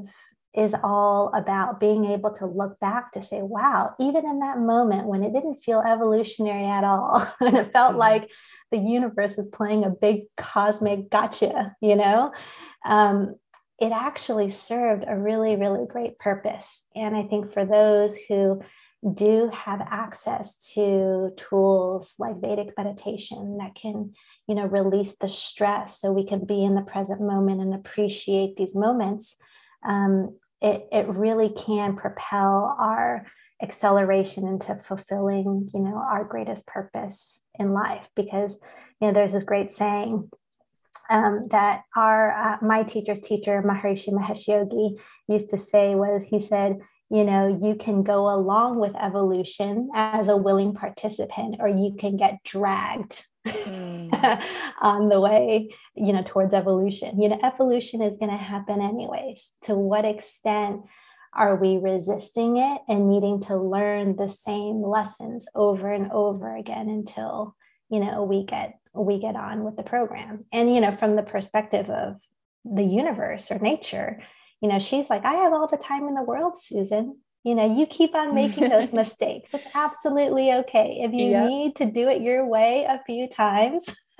[0.56, 5.06] is all about being able to look back to say wow even in that moment
[5.06, 8.00] when it didn't feel evolutionary at all and it felt mm-hmm.
[8.00, 8.32] like
[8.72, 12.32] the universe is playing a big cosmic gotcha you know
[12.86, 13.36] um,
[13.80, 16.84] it actually served a really, really great purpose.
[16.96, 18.62] And I think for those who
[19.14, 24.14] do have access to tools like Vedic meditation that can,
[24.48, 28.56] you know, release the stress so we can be in the present moment and appreciate
[28.58, 29.38] these moments,
[29.88, 33.26] um, it, it really can propel our
[33.62, 38.10] acceleration into fulfilling, you know, our greatest purpose in life.
[38.16, 38.60] Because,
[39.00, 40.30] you know, there's this great saying
[41.10, 46.40] um, that our uh, my teacher's teacher Maharishi Mahesh Yogi used to say was he
[46.40, 46.78] said
[47.10, 52.18] you know you can go along with evolution as a willing participant or you can
[52.18, 54.44] get dragged mm.
[54.82, 57.22] on the way you know towards evolution.
[57.22, 59.52] You know evolution is going to happen anyways.
[59.64, 60.82] To what extent
[61.34, 66.90] are we resisting it and needing to learn the same lessons over and over again
[66.90, 67.56] until
[67.90, 70.46] you know we get we get on with the program?
[70.52, 72.18] And you know from the perspective of
[72.66, 74.22] the universe or nature
[74.62, 77.18] you know she's like i have all the time in the world susan.
[77.46, 79.52] You know you keep on making those mistakes.
[79.54, 81.00] It's absolutely okay.
[81.02, 81.48] If you yep.
[81.48, 83.86] need to do it your way a few times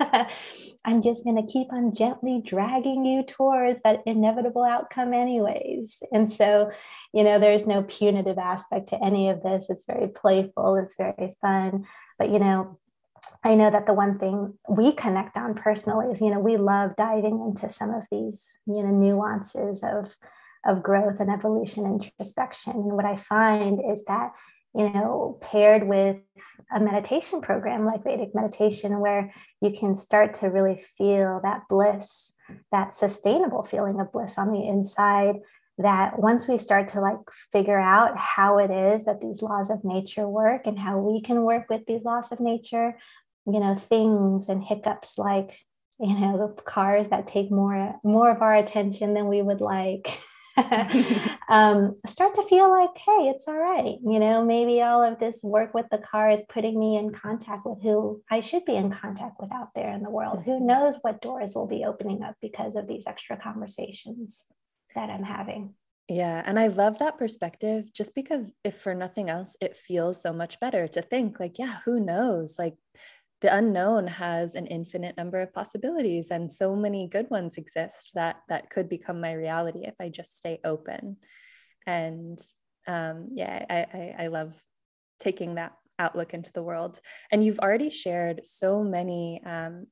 [0.86, 6.02] i'm just going to keep on gently dragging you towards that inevitable outcome anyways.
[6.12, 6.72] And so
[7.12, 9.66] you know there's no punitive aspect to any of this.
[9.68, 10.76] It's very playful.
[10.76, 11.84] It's very fun.
[12.18, 12.78] But you know
[13.42, 16.96] I know that the one thing we connect on personally is, you know, we love
[16.96, 20.16] diving into some of these, you know, nuances of
[20.66, 22.74] of growth and evolution and introspection.
[22.74, 24.32] And what I find is that,
[24.74, 26.18] you know, paired with
[26.74, 32.34] a meditation program like Vedic meditation, where you can start to really feel that bliss,
[32.70, 35.36] that sustainable feeling of bliss on the inside.
[35.78, 37.18] That once we start to like
[37.52, 41.42] figure out how it is that these laws of nature work and how we can
[41.42, 42.96] work with these laws of nature,
[43.46, 45.58] you know things and hiccups like
[45.98, 50.20] you know the cars that take more more of our attention than we would like
[51.48, 53.96] um, start to feel like hey it's all right.
[54.04, 57.64] You know maybe all of this work with the car is putting me in contact
[57.64, 60.42] with who i should be in contact with out there in the world.
[60.44, 60.66] Who mm-hmm.
[60.66, 64.46] knows what doors will be opening up because of these extra conversations
[64.94, 65.74] that i'm having
[66.12, 66.42] yeah.
[66.44, 70.58] And I love that perspective just because, if for nothing else, it feels so much
[70.58, 72.56] better to think, like, yeah, who knows?
[72.58, 72.74] Like,
[73.40, 78.36] the unknown has an infinite number of possibilities and so many good ones exist that
[78.48, 81.16] that could become my reality if i just stay open
[81.86, 82.38] and
[82.86, 84.54] um, yeah I, I, I love
[85.18, 86.98] taking that outlook into the world
[87.30, 89.86] and you've already shared so many um,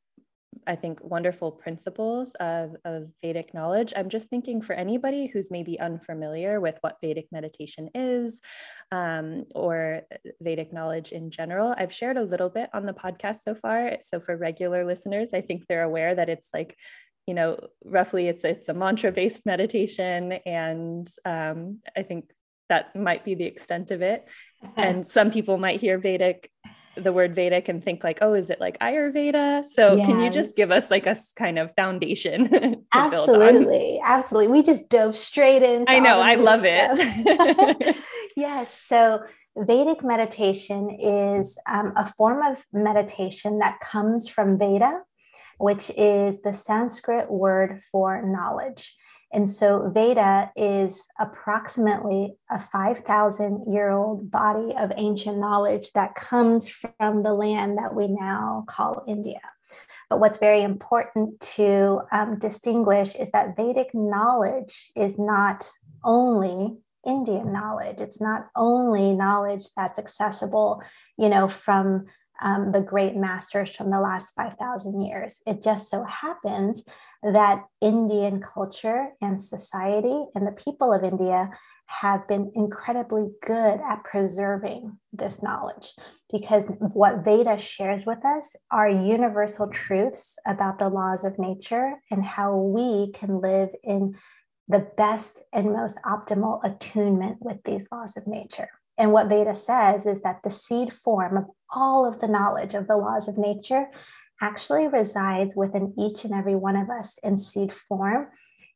[0.67, 3.93] I think, wonderful principles of, of Vedic knowledge.
[3.97, 8.41] I'm just thinking for anybody who's maybe unfamiliar with what Vedic meditation is
[8.93, 10.03] um, or
[10.41, 13.99] Vedic knowledge in general, I've shared a little bit on the podcast so far.
[14.01, 16.77] So for regular listeners, I think they're aware that it's like
[17.27, 22.31] you know roughly it's it's a mantra based meditation and um, i think
[22.71, 24.27] that might be the extent of it
[24.77, 26.51] and some people might hear vedic
[27.03, 29.65] the word Vedic and think like, oh, is it like Ayurveda?
[29.65, 30.07] So yes.
[30.07, 32.85] can you just give us like a kind of foundation?
[32.93, 34.53] absolutely, absolutely.
[34.53, 35.85] We just dove straight in.
[35.89, 37.97] I know, I love it.
[38.37, 38.83] yes.
[38.87, 39.21] So
[39.57, 45.01] Vedic meditation is um, a form of meditation that comes from Veda,
[45.59, 48.97] which is the Sanskrit word for knowledge.
[49.33, 56.69] And so Veda is approximately a 5,000 year old body of ancient knowledge that comes
[56.69, 59.41] from the land that we now call India.
[60.09, 65.71] But what's very important to um, distinguish is that Vedic knowledge is not
[66.03, 68.01] only Indian knowledge.
[68.01, 70.83] It's not only knowledge that's accessible,
[71.17, 72.07] you know, from
[72.42, 75.42] um, the great masters from the last 5,000 years.
[75.46, 76.85] It just so happens
[77.22, 81.51] that Indian culture and society and the people of India
[81.87, 85.94] have been incredibly good at preserving this knowledge
[86.31, 92.24] because what Veda shares with us are universal truths about the laws of nature and
[92.24, 94.14] how we can live in
[94.68, 98.68] the best and most optimal attunement with these laws of nature.
[98.98, 102.87] And what Veda says is that the seed form of all of the knowledge of
[102.87, 103.88] the laws of nature
[104.40, 108.28] actually resides within each and every one of us in seed form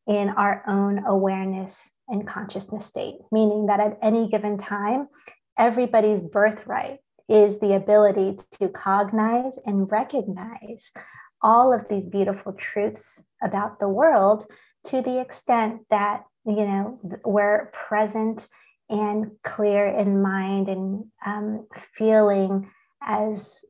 [0.07, 5.09] in our own awareness and consciousness state, meaning that at any given time,
[5.57, 10.91] everybody's birthright is the ability to cognize and recognize
[11.41, 14.45] all of these beautiful truths about the world
[14.85, 18.49] to the extent that you know we're present
[18.91, 22.69] and clear in mind and um, feeling
[23.07, 23.65] as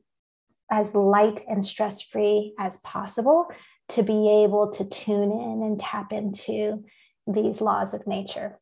[0.71, 3.47] as light and stress free as possible
[3.91, 6.83] to be able to tune in and tap into
[7.27, 8.59] these laws of nature.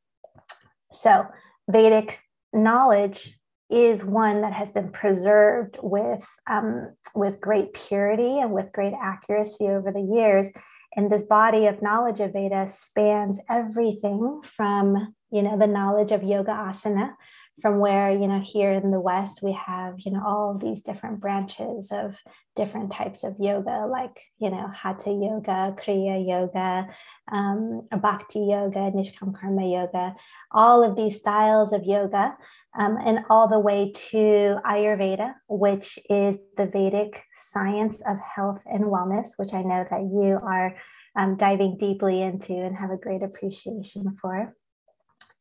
[0.93, 1.27] So,
[1.69, 2.19] Vedic
[2.53, 3.39] knowledge
[3.71, 9.67] is one that has been preserved with, um, with great purity and with great accuracy
[9.69, 10.51] over the years.
[10.97, 16.25] And this body of knowledge of Veda spans everything from, you know, the knowledge of
[16.25, 17.15] yoga asana,
[17.61, 21.21] from where you know here in the west we have you know all these different
[21.21, 22.17] branches of
[22.57, 26.89] different types of yoga like you know hatha yoga kriya yoga
[27.33, 30.15] um, bhakti yoga nishkam karma yoga
[30.51, 32.37] all of these styles of yoga
[32.79, 38.85] um, and all the way to ayurveda which is the vedic science of health and
[38.85, 40.75] wellness which i know that you are
[41.17, 44.55] um, diving deeply into and have a great appreciation for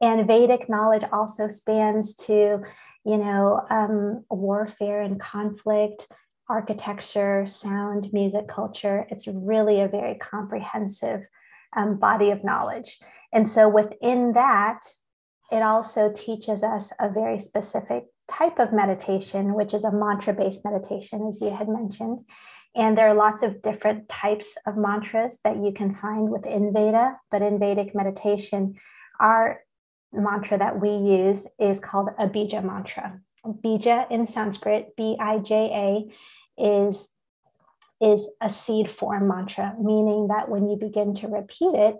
[0.01, 2.63] and Vedic knowledge also spans to,
[3.05, 6.07] you know, um, warfare and conflict,
[6.49, 9.05] architecture, sound, music, culture.
[9.09, 11.27] It's really a very comprehensive
[11.75, 12.97] um, body of knowledge.
[13.33, 14.79] And so within that,
[15.51, 20.63] it also teaches us a very specific type of meditation, which is a mantra based
[20.63, 22.19] meditation, as you had mentioned.
[22.75, 27.17] And there are lots of different types of mantras that you can find within Veda,
[27.31, 28.75] but in Vedic meditation,
[29.19, 29.61] our
[30.13, 33.19] mantra that we use is called a bija mantra.
[33.45, 36.09] Bija in Sanskrit, B I J
[36.57, 37.09] A, is
[38.01, 41.95] is a seed form mantra, meaning that when you begin to repeat it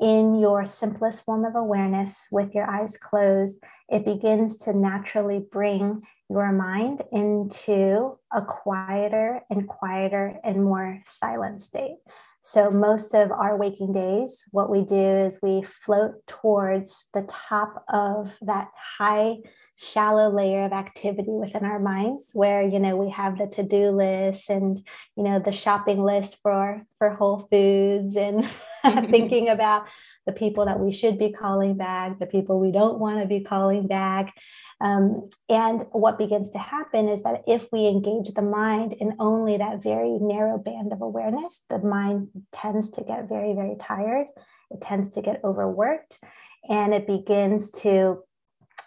[0.00, 6.02] in your simplest form of awareness with your eyes closed, it begins to naturally bring
[6.28, 11.96] your mind into a quieter and quieter and more silent state.
[12.48, 17.84] So, most of our waking days, what we do is we float towards the top
[17.92, 19.38] of that high,
[19.74, 24.48] shallow layer of activity within our minds, where you know we have the to-do list
[24.48, 24.80] and
[25.16, 28.48] you know the shopping list for for Whole Foods and
[29.10, 29.86] thinking about
[30.26, 33.40] the people that we should be calling back, the people we don't want to be
[33.40, 34.34] calling back.
[34.80, 39.56] Um, and what begins to happen is that if we engage the mind in only
[39.56, 44.26] that very narrow band of awareness, the mind tends to get very, very tired.
[44.70, 46.18] It tends to get overworked
[46.68, 48.22] and it begins to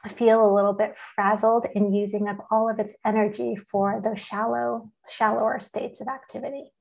[0.08, 4.90] feel a little bit frazzled and using up all of its energy for those shallow,
[5.10, 6.72] shallower states of activity.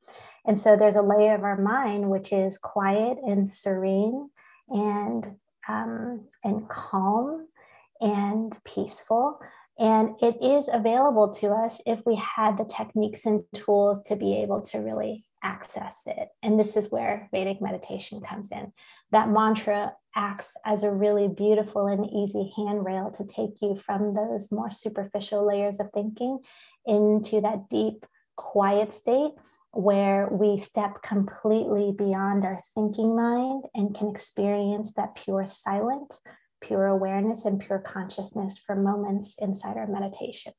[0.47, 4.31] And so there's a layer of our mind which is quiet and serene
[4.69, 5.37] and
[5.69, 7.49] um, and calm
[8.01, 9.39] and peaceful.
[9.79, 14.37] And it is available to us if we had the techniques and tools to be
[14.43, 16.29] able to really access it.
[16.43, 18.73] And this is where Vedic meditation comes in.
[19.11, 24.51] That mantra acts as a really beautiful and easy handrail to take you from those
[24.51, 26.41] more superficial layers of thinking
[26.87, 28.05] into that deep,
[28.37, 29.33] quiet state
[29.73, 36.21] where we step completely beyond our thinking mind and can experience that pure silent,
[36.61, 40.53] pure awareness, and pure consciousness for moments inside our meditation.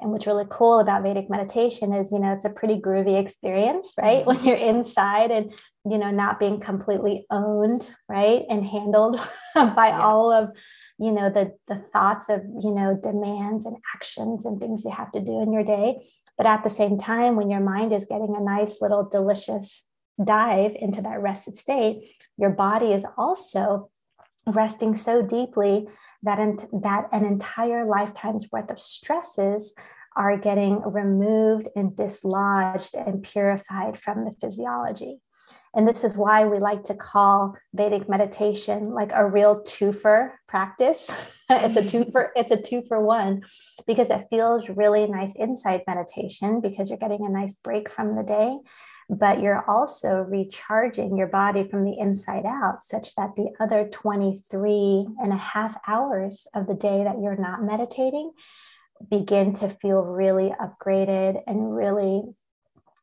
[0.00, 3.94] And what's really cool about Vedic meditation is, you know, it's a pretty groovy experience,
[3.98, 4.18] right?
[4.18, 4.26] Mm-hmm.
[4.26, 5.52] When you're inside and,
[5.84, 8.44] you know, not being completely owned, right?
[8.48, 9.16] And handled
[9.54, 10.00] by yeah.
[10.00, 10.50] all of,
[10.98, 15.12] you know, the, the thoughts of, you know, demands and actions and things you have
[15.12, 16.04] to do in your day.
[16.36, 19.84] But at the same time, when your mind is getting a nice little delicious
[20.22, 23.90] dive into that rested state, your body is also
[24.46, 25.88] resting so deeply
[26.22, 29.74] that, in, that an entire lifetime's worth of stresses
[30.16, 35.20] are getting removed and dislodged and purified from the physiology.
[35.74, 41.10] And this is why we like to call Vedic meditation like a real twofer practice.
[41.50, 43.42] it's a two for it's a two for one
[43.86, 48.22] because it feels really nice inside meditation because you're getting a nice break from the
[48.22, 48.56] day,
[49.10, 55.06] but you're also recharging your body from the inside out such that the other 23
[55.20, 58.30] and a half hours of the day that you're not meditating
[59.10, 62.22] begin to feel really upgraded and really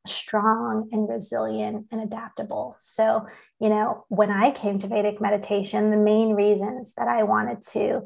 [0.05, 2.77] strong and resilient and adaptable.
[2.79, 3.27] So,
[3.59, 8.03] you know, when I came to Vedic meditation, the main reasons that I wanted to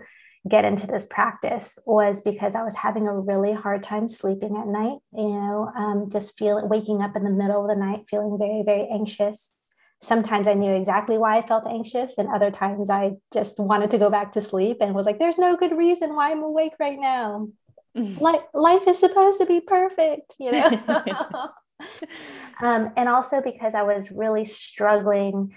[0.49, 4.67] get into this practice was because I was having a really hard time sleeping at
[4.67, 8.37] night, you know, um, just feeling waking up in the middle of the night, feeling
[8.39, 9.53] very, very anxious.
[10.01, 13.99] Sometimes I knew exactly why I felt anxious, and other times I just wanted to
[13.99, 16.99] go back to sleep and was like, there's no good reason why I'm awake right
[16.99, 17.47] now.
[17.93, 20.71] Like life is supposed to be perfect, you know.
[22.61, 25.53] um, and also because I was really struggling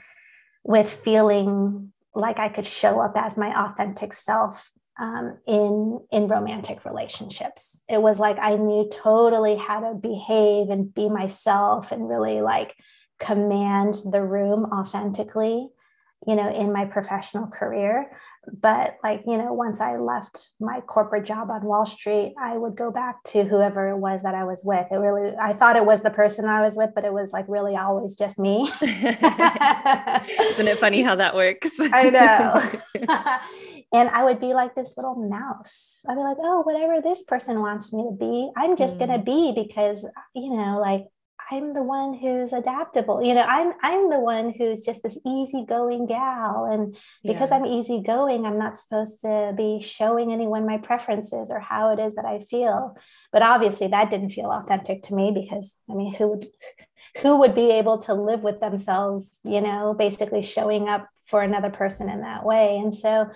[0.62, 6.84] with feeling like I could show up as my authentic self um, in in romantic
[6.84, 7.82] relationships.
[7.88, 12.74] It was like I knew totally how to behave and be myself and really like
[13.18, 15.68] command the room authentically
[16.26, 18.10] you know, in my professional career.
[18.60, 22.76] But like, you know, once I left my corporate job on Wall Street, I would
[22.76, 24.86] go back to whoever it was that I was with.
[24.90, 27.46] It really, I thought it was the person I was with, but it was like
[27.48, 28.70] really always just me.
[28.82, 28.92] Isn't
[30.68, 31.70] it funny how that works?
[31.80, 32.62] I know.
[33.92, 36.04] and I would be like this little mouse.
[36.08, 39.06] I'd be like, oh, whatever this person wants me to be, I'm just mm.
[39.06, 41.06] going to be because, you know, like
[41.50, 43.22] I'm the one who's adaptable.
[43.22, 46.68] You know, I'm I'm the one who's just this easygoing gal.
[46.70, 47.56] And because yeah.
[47.56, 52.14] I'm easygoing, I'm not supposed to be showing anyone my preferences or how it is
[52.14, 52.96] that I feel.
[53.32, 56.46] But obviously that didn't feel authentic to me because I mean, who would
[57.18, 61.70] who would be able to live with themselves, you know, basically showing up for another
[61.70, 62.76] person in that way.
[62.76, 63.26] And so,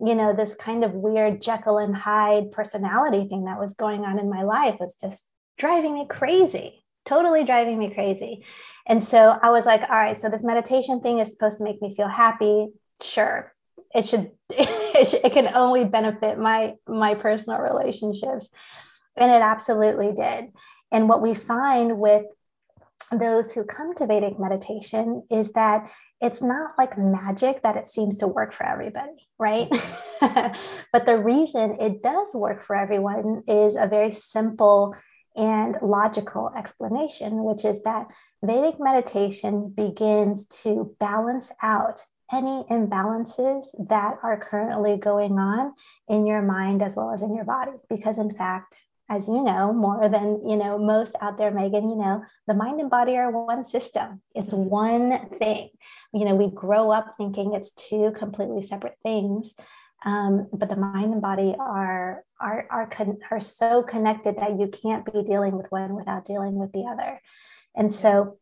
[0.00, 4.18] you know, this kind of weird Jekyll and Hyde personality thing that was going on
[4.18, 5.26] in my life was just
[5.58, 8.44] driving me crazy totally driving me crazy.
[8.86, 11.80] And so I was like, all right, so this meditation thing is supposed to make
[11.80, 12.68] me feel happy.
[13.00, 13.54] Sure.
[13.94, 18.50] It should, it, should, it can only benefit my my personal relationships.
[19.16, 20.52] And it absolutely did.
[20.92, 22.24] And what we find with
[23.12, 25.90] those who come to Vedic meditation is that
[26.20, 29.68] it's not like magic that it seems to work for everybody, right?
[29.70, 30.82] Mm-hmm.
[30.92, 34.94] but the reason it does work for everyone is a very simple
[35.36, 38.08] and logical explanation, which is that
[38.42, 42.00] Vedic meditation begins to balance out
[42.32, 45.74] any imbalances that are currently going on
[46.08, 47.72] in your mind as well as in your body.
[47.88, 51.96] Because, in fact, as you know, more than you know, most out there, Megan, you
[51.96, 54.20] know, the mind and body are one system.
[54.34, 55.70] It's one thing.
[56.12, 59.54] You know, we grow up thinking it's two completely separate things.
[60.04, 64.68] Um, but the mind and body are are are con- are so connected that you
[64.68, 67.20] can't be dealing with one without dealing with the other.
[67.74, 68.38] And so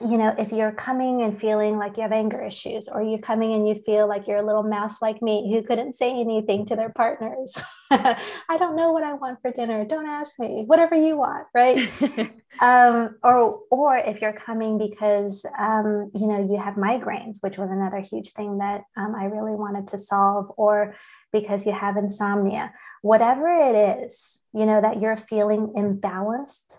[0.00, 3.52] you know, if you're coming and feeling like you have anger issues, or you're coming
[3.52, 6.76] and you feel like you're a little mouse like me who couldn't say anything to
[6.76, 7.54] their partners,
[7.90, 9.84] I don't know what I want for dinner.
[9.84, 10.64] Don't ask me.
[10.66, 11.78] Whatever you want, right?
[12.60, 17.70] um, or or if you're coming because um, you know you have migraines, which was
[17.70, 20.94] another huge thing that um, I really wanted to solve, or
[21.32, 22.72] because you have insomnia,
[23.02, 26.78] whatever it is, you know that you're feeling imbalanced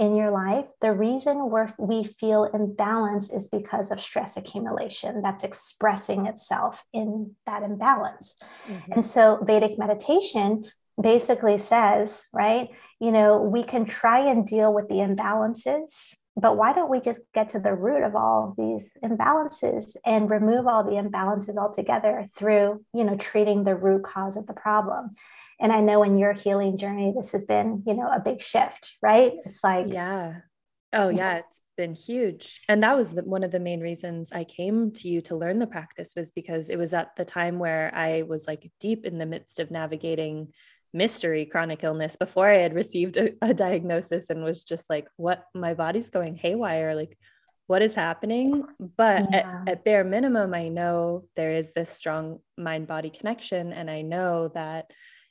[0.00, 5.44] in your life, the reason we we feel imbalance is because of stress accumulation that's
[5.44, 8.36] expressing itself in that imbalance.
[8.66, 8.92] Mm-hmm.
[8.92, 10.64] And so Vedic meditation
[10.98, 16.72] basically says, right, you know, we can try and deal with the imbalances, but why
[16.72, 20.92] don't we just get to the root of all these imbalances and remove all the
[20.92, 25.10] imbalances altogether through, you know, treating the root cause of the problem?
[25.60, 28.96] and i know in your healing journey this has been you know a big shift
[29.02, 29.34] right?
[29.44, 30.36] It's like yeah.
[30.92, 32.62] Oh yeah it's been huge.
[32.68, 35.60] And that was the, one of the main reasons i came to you to learn
[35.60, 39.18] the practice was because it was at the time where i was like deep in
[39.18, 40.48] the midst of navigating
[40.92, 45.44] mystery chronic illness before i had received a, a diagnosis and was just like what
[45.54, 47.16] my body's going haywire like
[47.66, 48.64] what is happening
[48.96, 49.60] but yeah.
[49.66, 54.02] at, at bare minimum i know there is this strong mind body connection and i
[54.02, 54.90] know that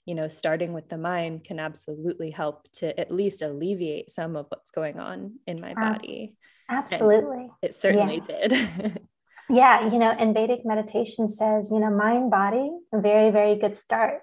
[0.09, 4.47] you know, starting with the mind can absolutely help to at least alleviate some of
[4.49, 6.35] what's going on in my body.
[6.67, 7.43] Absolutely.
[7.43, 8.47] And it certainly yeah.
[8.47, 9.07] did.
[9.51, 13.77] yeah, you know, and Vedic meditation says, you know, mind body, a very, very good
[13.77, 14.21] start.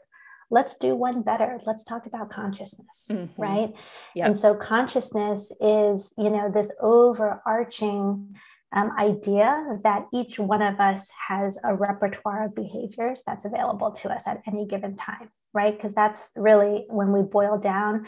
[0.51, 1.59] Let's do one better.
[1.66, 3.40] Let's talk about consciousness, mm-hmm.
[3.40, 3.72] right?
[4.14, 4.26] Yep.
[4.26, 8.36] And so consciousness is, you know, this overarching
[8.72, 14.11] um, idea that each one of us has a repertoire of behaviors that's available to
[14.11, 15.76] us at any given time right?
[15.76, 18.07] Because that's really when we boil down,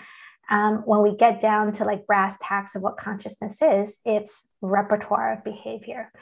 [0.51, 5.33] um, when we get down to like brass tacks of what consciousness is, it's repertoire
[5.33, 6.13] of behavior.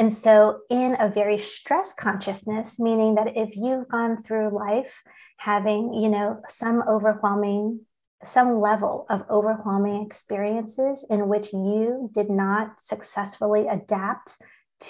[0.00, 5.02] And so, in a very stress consciousness, meaning that if you've gone through life
[5.36, 7.80] having, you know, some overwhelming,
[8.24, 14.38] some level of overwhelming experiences in which you did not successfully adapt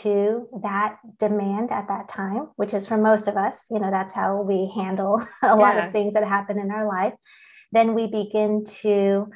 [0.03, 4.15] to that demand at that time, which is for most of us, you know, that's
[4.15, 5.55] how we handle a yeah.
[5.55, 7.15] lot of things that happen in our life.
[7.73, 9.27] Then we begin to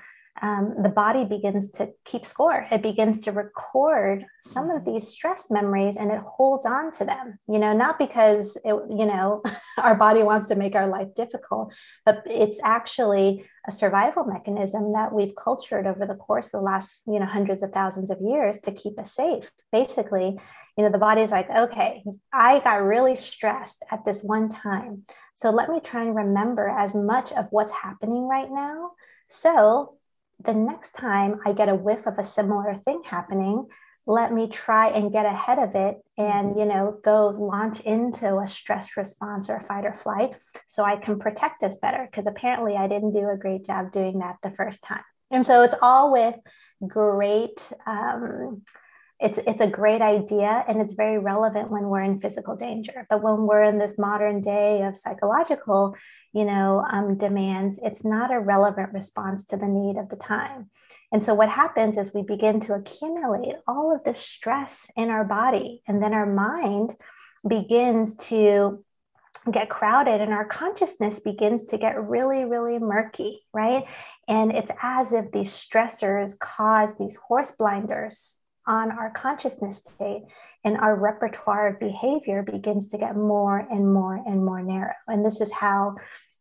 [0.43, 2.67] um, the body begins to keep score.
[2.71, 7.39] It begins to record some of these stress memories and it holds on to them,
[7.49, 9.43] you know, not because it, you know,
[9.79, 11.73] our body wants to make our life difficult,
[12.05, 17.03] but it's actually a survival mechanism that we've cultured over the course of the last,
[17.07, 19.53] you know, hundreds of thousands of years to keep us safe.
[19.73, 20.37] Basically,
[20.77, 25.05] you know, the body's like, okay, I got really stressed at this one time.
[25.37, 28.91] So let me try and remember as much of what's happening right now.
[29.29, 29.95] So
[30.43, 33.67] the next time I get a whiff of a similar thing happening,
[34.07, 36.59] let me try and get ahead of it and mm-hmm.
[36.59, 40.35] you know go launch into a stress response or fight or flight
[40.69, 44.19] so i can protect us better because apparently i didn't do a great job doing
[44.19, 46.35] that the first time and so it's all with
[46.87, 48.63] great um,
[49.21, 53.23] it's it's a great idea and it's very relevant when we're in physical danger but
[53.23, 55.95] when we're in this modern day of psychological
[56.33, 60.69] you know um, demands it's not a relevant response to the need of the time
[61.13, 65.25] and so what happens is we begin to accumulate all of this stress in our
[65.25, 66.97] body and then our mind
[67.47, 68.85] begins to
[69.51, 73.85] get crowded and our consciousness begins to get really, really murky, right?
[74.27, 80.23] And it's as if these stressors cause these horse blinders on our consciousness state
[80.65, 84.95] and our repertoire of behavior begins to get more and more and more narrow.
[85.07, 85.97] And this is how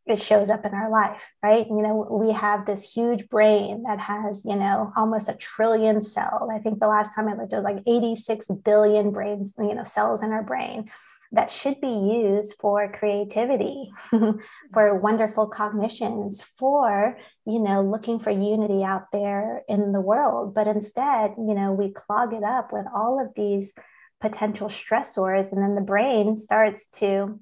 [0.06, 1.66] it shows up in our life right?
[1.68, 6.50] You know we have this huge brain that has you know almost a trillion cells
[6.52, 9.84] i think the last time i looked it was like 86 billion brains you know
[9.84, 10.90] cells in our brain
[11.34, 13.92] that should be used for creativity,
[14.74, 20.54] for wonderful cognitions, for, you know, looking for unity out there in the world.
[20.54, 23.74] But instead, you know, we clog it up with all of these
[24.22, 25.52] potential stressors.
[25.52, 27.40] And then the brain starts to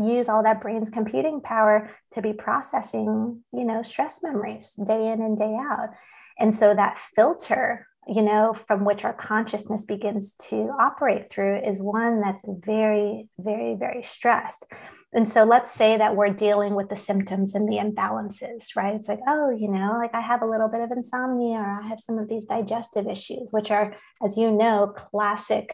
[0.00, 5.20] use all that brain's computing power to be processing, you know, stress memories day in
[5.20, 5.90] and day out.
[6.38, 11.80] And so that filter you know, from which our consciousness begins to operate through is
[11.80, 14.66] one that's very, very, very stressed.
[15.12, 18.96] And so let's say that we're dealing with the symptoms and the imbalances, right?
[18.96, 21.86] It's like, oh, you know, like I have a little bit of insomnia or I
[21.86, 23.94] have some of these digestive issues, which are,
[24.24, 25.72] as you know, classic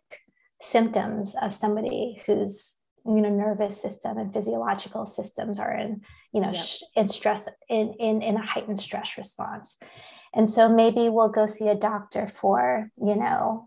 [0.61, 2.75] symptoms of somebody who's
[3.07, 6.01] you know nervous system and physiological systems are in
[6.33, 6.65] you know yep.
[6.65, 9.77] sh- in stress in, in in a heightened stress response
[10.37, 13.67] and so maybe we'll go see a doctor for, you know,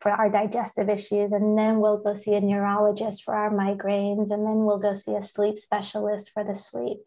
[0.00, 4.44] for our digestive issues, and then we'll go see a neurologist for our migraines, and
[4.44, 6.98] then we'll go see a sleep specialist for the sleep.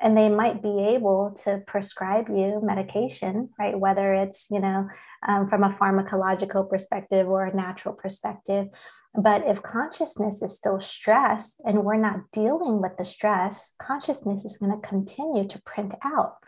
[0.00, 3.78] And they might be able to prescribe you medication, right?
[3.78, 4.88] Whether it's, you know,
[5.26, 8.66] um, from a pharmacological perspective or a natural perspective.
[9.14, 14.58] But if consciousness is still stressed and we're not dealing with the stress, consciousness is
[14.58, 16.38] going to continue to print out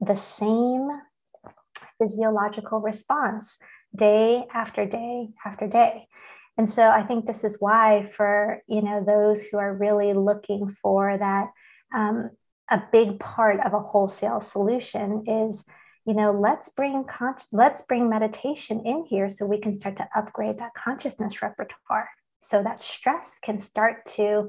[0.00, 0.88] the same
[1.98, 3.58] physiological response
[3.94, 6.06] day after day after day.
[6.58, 10.68] And so I think this is why, for you know those who are really looking
[10.82, 11.48] for that,
[11.94, 12.30] um,
[12.70, 15.64] a big part of a wholesale solution is
[16.06, 20.08] you know let's bring con- let's bring meditation in here so we can start to
[20.14, 22.08] upgrade that consciousness repertoire
[22.40, 24.48] so that stress can start to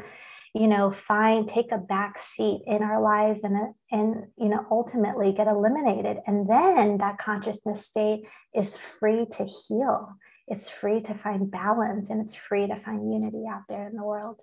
[0.53, 5.33] you know find take a back seat in our lives and and you know ultimately
[5.33, 6.17] get eliminated.
[6.27, 10.15] And then that consciousness state is free to heal.
[10.47, 14.03] It's free to find balance and it's free to find unity out there in the
[14.03, 14.41] world.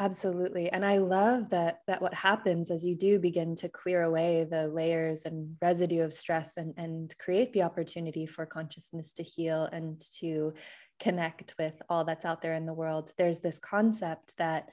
[0.00, 0.70] Absolutely.
[0.70, 4.66] And i love that that what happens as you do begin to clear away the
[4.68, 10.00] layers and residue of stress and and create the opportunity for consciousness to heal and
[10.18, 10.52] to
[10.98, 13.12] connect with all that's out there in the world.
[13.16, 14.68] There's this concept that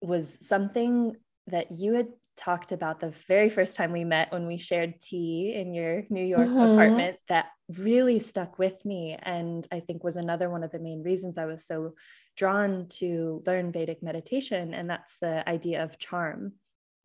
[0.00, 1.16] was something
[1.48, 5.54] that you had talked about the very first time we met when we shared tea
[5.54, 6.58] in your New York mm-hmm.
[6.58, 7.46] apartment that
[7.78, 9.16] really stuck with me.
[9.20, 11.94] And I think was another one of the main reasons I was so
[12.36, 14.74] drawn to learn Vedic meditation.
[14.74, 16.52] And that's the idea of charm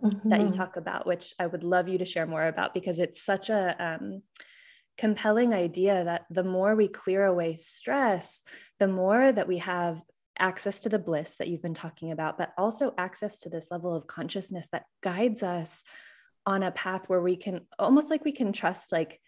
[0.04, 0.30] mm-hmm.
[0.30, 0.56] that you mm-hmm.
[0.56, 3.76] talk about, which I would love you to share more about because it's such a
[3.80, 4.22] um,
[4.98, 8.44] compelling idea that the more we clear away stress,
[8.80, 10.02] the more that we have
[10.42, 13.96] access to the bliss that you've been talking about, but also access to this level
[13.96, 15.84] of consciousness that guides us
[16.46, 19.22] on a path where we can almost like we can trust like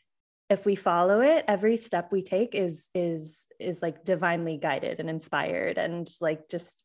[0.50, 5.10] if we follow it every step we take is is is like divinely guided and
[5.10, 6.82] inspired and like just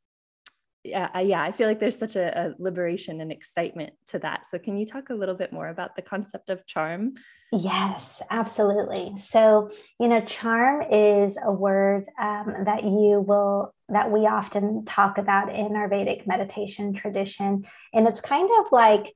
[0.88, 4.58] yeah yeah i feel like there's such a, a liberation and excitement to that so
[4.58, 7.14] can you talk a little bit more about the concept of charm
[7.50, 9.16] Yes, absolutely.
[9.16, 15.16] So, you know, charm is a word um, that you will, that we often talk
[15.16, 17.64] about in our Vedic meditation tradition.
[17.94, 19.14] And it's kind of like,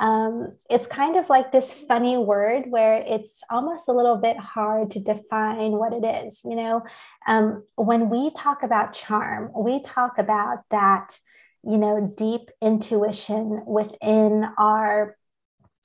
[0.00, 4.90] um, it's kind of like this funny word where it's almost a little bit hard
[4.92, 6.40] to define what it is.
[6.44, 6.82] You know,
[7.26, 11.18] um, when we talk about charm, we talk about that,
[11.62, 15.16] you know, deep intuition within our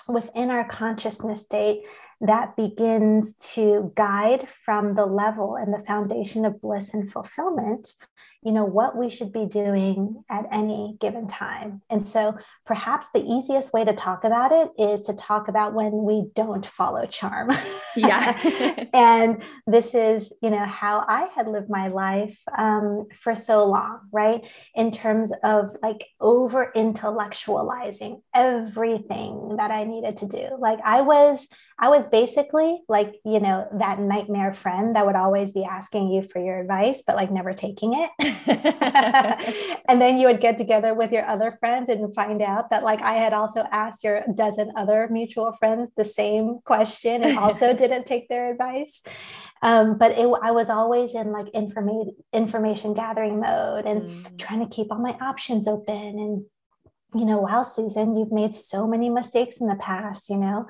[0.08, 1.84] within our consciousness state
[2.22, 7.94] that begins to guide from the level and the foundation of bliss and fulfillment
[8.44, 11.82] you know what we should be doing at any given time.
[11.90, 16.04] And so perhaps the easiest way to talk about it is to talk about when
[16.04, 17.52] we don't follow charm.
[17.96, 18.38] Yeah.
[18.94, 24.00] And this is you know how i had lived my life um, for so long
[24.12, 24.48] right?
[24.76, 30.48] In terms of like over intellectualizing everything that i needed to do.
[30.60, 31.48] Like i was
[31.80, 36.24] I was basically like, you know, that nightmare friend that would always be asking you
[36.24, 38.12] for your advice, but like never taking it.
[39.88, 43.02] and then you would get together with your other friends and find out that like
[43.02, 48.06] I had also asked your dozen other mutual friends the same question and also didn't
[48.06, 49.02] take their advice.
[49.62, 54.38] Um, but it, I was always in like information information gathering mode and mm.
[54.40, 56.46] trying to keep all my options open and
[57.16, 60.68] you know, wow, Susan, you've made so many mistakes in the past, you know,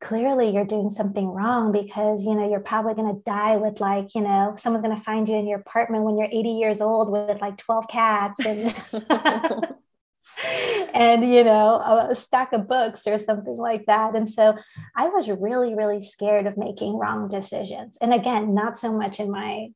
[0.00, 4.14] clearly you're doing something wrong because you know you're probably going to die with like
[4.14, 7.10] you know someone's going to find you in your apartment when you're 80 years old
[7.10, 8.74] with like 12 cats and
[10.94, 14.14] and you know a stack of books or something like that.
[14.14, 14.56] And so
[14.96, 17.98] i was really really scared of making wrong decisions.
[18.00, 19.68] And again not so much in my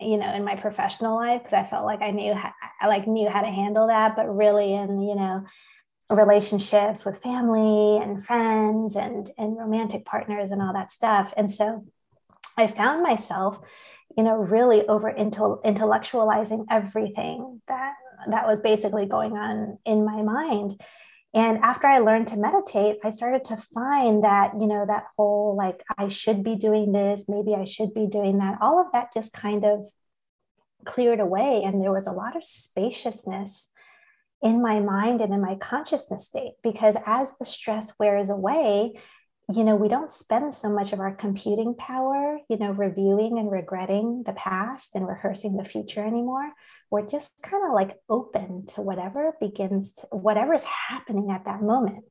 [0.00, 2.52] you know in my professional life because i felt like i knew how,
[2.82, 5.42] i like knew how to handle that but really in you know
[6.10, 11.32] relationships with family and friends and and romantic partners and all that stuff.
[11.36, 11.84] And so
[12.58, 13.58] i found myself
[14.16, 17.94] you know really over intellectualizing everything that
[18.30, 20.80] that was basically going on in my mind.
[21.34, 25.56] And after i learned to meditate i started to find that you know that whole
[25.56, 28.58] like i should be doing this maybe i should be doing that.
[28.60, 29.86] All of that just kind of
[30.84, 33.70] cleared away and there was a lot of spaciousness
[34.42, 38.92] in my mind and in my consciousness state because as the stress wears away
[39.52, 43.50] you know we don't spend so much of our computing power you know reviewing and
[43.50, 46.52] regretting the past and rehearsing the future anymore.
[46.90, 51.62] We're just kind of like open to whatever begins to whatever is happening at that
[51.62, 52.04] moment.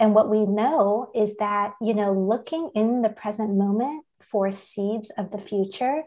[0.00, 5.10] And what we know is that you know looking in the present moment for seeds
[5.18, 6.04] of the future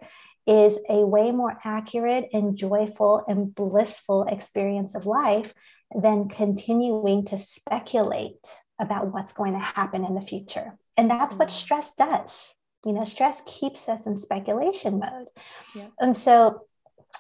[0.47, 5.53] is a way more accurate and joyful and blissful experience of life
[5.95, 8.47] than continuing to speculate
[8.79, 10.77] about what's going to happen in the future.
[10.97, 11.51] And that's what mm.
[11.51, 12.53] stress does.
[12.85, 15.27] You know, stress keeps us in speculation mode.
[15.75, 15.87] Yeah.
[15.99, 16.61] And so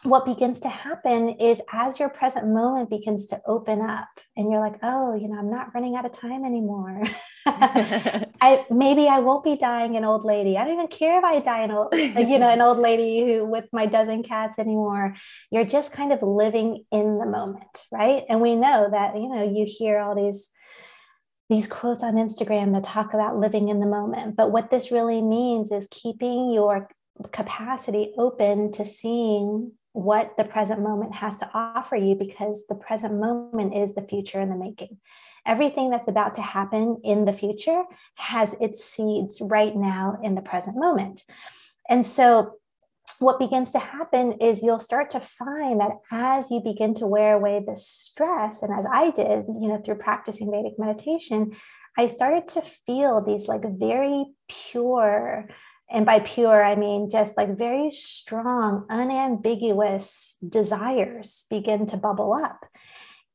[0.03, 4.59] what begins to happen is as your present moment begins to open up and you're
[4.59, 7.03] like oh you know i'm not running out of time anymore.
[7.45, 10.57] I maybe i won't be dying an old lady.
[10.57, 13.45] I don't even care if i die an old you know an old lady who
[13.45, 15.15] with my dozen cats anymore.
[15.51, 18.23] You're just kind of living in the moment right?
[18.29, 20.49] And we know that you know you hear all these
[21.49, 24.37] these quotes on Instagram that talk about living in the moment.
[24.37, 26.87] But what this really means is keeping your
[27.33, 33.13] capacity open to seeing what the present moment has to offer you because the present
[33.13, 34.97] moment is the future in the making.
[35.45, 37.83] Everything that's about to happen in the future
[38.15, 41.23] has its seeds right now in the present moment.
[41.89, 42.57] And so,
[43.19, 47.35] what begins to happen is you'll start to find that as you begin to wear
[47.35, 51.51] away the stress, and as I did, you know, through practicing Vedic meditation,
[51.97, 55.47] I started to feel these like very pure,
[55.91, 62.65] and by pure, I mean just like very strong, unambiguous desires begin to bubble up.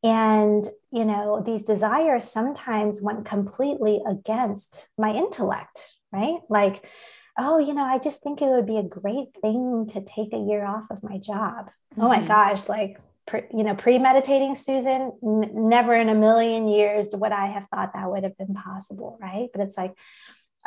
[0.02, 6.38] And, you know, these desires sometimes went completely against my intellect, right?
[6.48, 6.84] Like,
[7.38, 10.38] oh, you know, I just think it would be a great thing to take a
[10.38, 11.66] year off of my job.
[11.66, 12.02] Mm-hmm.
[12.02, 12.28] Oh my mm-hmm.
[12.28, 17.46] gosh, like, pre, you know, premeditating Susan, n- never in a million years would I
[17.46, 19.48] have thought that would have been possible, right?
[19.52, 19.94] But it's like,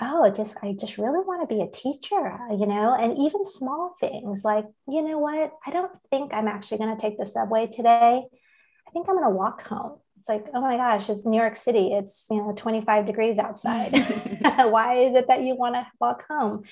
[0.02, 3.96] oh just i just really want to be a teacher you know and even small
[4.00, 7.68] things like you know what i don't think i'm actually going to take the subway
[7.68, 8.24] today.
[8.88, 10.00] I think i'm going to walk home.
[10.18, 13.92] It's like oh my gosh it's new york city it's you know 25 degrees outside.
[14.58, 16.64] Why is it that you want to walk home?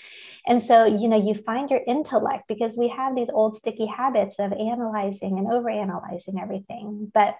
[0.45, 4.39] And so you know you find your intellect because we have these old sticky habits
[4.39, 7.37] of analyzing and over analyzing everything but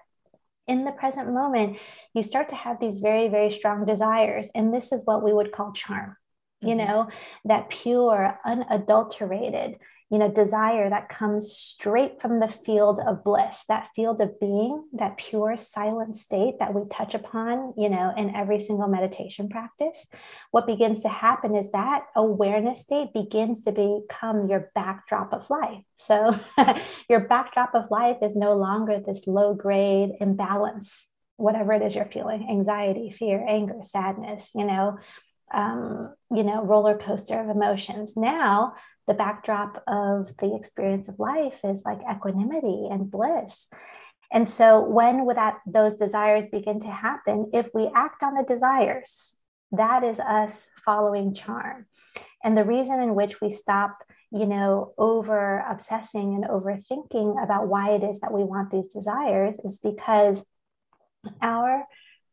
[0.68, 1.78] in the present moment,
[2.14, 4.50] you start to have these very, very strong desires.
[4.54, 6.16] And this is what we would call charm,
[6.62, 6.68] mm-hmm.
[6.68, 7.08] you know,
[7.44, 9.76] that pure, unadulterated,
[10.10, 14.84] you know, desire that comes straight from the field of bliss, that field of being,
[14.94, 20.06] that pure silent state that we touch upon, you know, in every single meditation practice.
[20.50, 25.82] What begins to happen is that awareness state begins to become your backdrop of life.
[25.98, 26.34] So
[27.10, 32.06] your backdrop of life is no longer this low grade imbalance, whatever it is you're
[32.06, 34.98] feeling anxiety, fear, anger, sadness, you know
[35.52, 38.16] um, you know, roller coaster of emotions.
[38.16, 38.74] Now,
[39.06, 43.68] the backdrop of the experience of life is like equanimity and bliss.
[44.30, 49.36] And so, when that those desires begin to happen, if we act on the desires,
[49.72, 51.86] that is us following charm.
[52.44, 53.98] And the reason in which we stop,
[54.30, 59.58] you know, over obsessing and overthinking about why it is that we want these desires
[59.64, 60.44] is because
[61.42, 61.84] our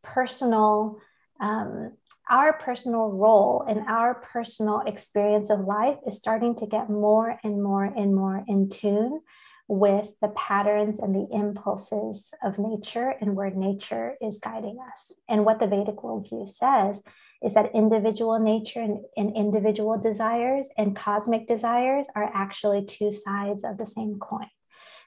[0.03, 0.99] personal
[1.39, 1.93] um,
[2.29, 7.61] our personal role and our personal experience of life is starting to get more and
[7.61, 9.21] more and more in tune
[9.67, 15.13] with the patterns and the impulses of nature and where nature is guiding us.
[15.27, 17.01] And what the Vedic worldview says
[17.43, 23.63] is that individual nature and, and, individual desires and cosmic desires are actually two sides
[23.63, 24.47] of the same coin.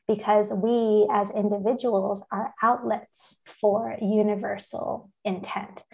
[0.06, 5.84] Because we as individuals are outlets for universal intent.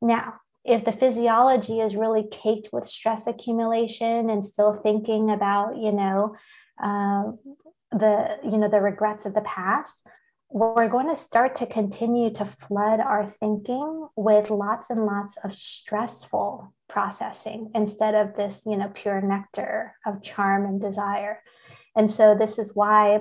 [0.00, 5.92] Now, if the physiology is really caked with stress accumulation and still thinking about, you
[5.92, 6.36] know,
[6.82, 7.32] uh,
[7.90, 10.06] the you know the regrets of the past,
[10.50, 15.54] we're going to start to continue to flood our thinking with lots and lots of
[15.54, 21.42] stressful processing instead of this, you know, pure nectar of charm and desire.
[21.96, 23.20] And so this is why,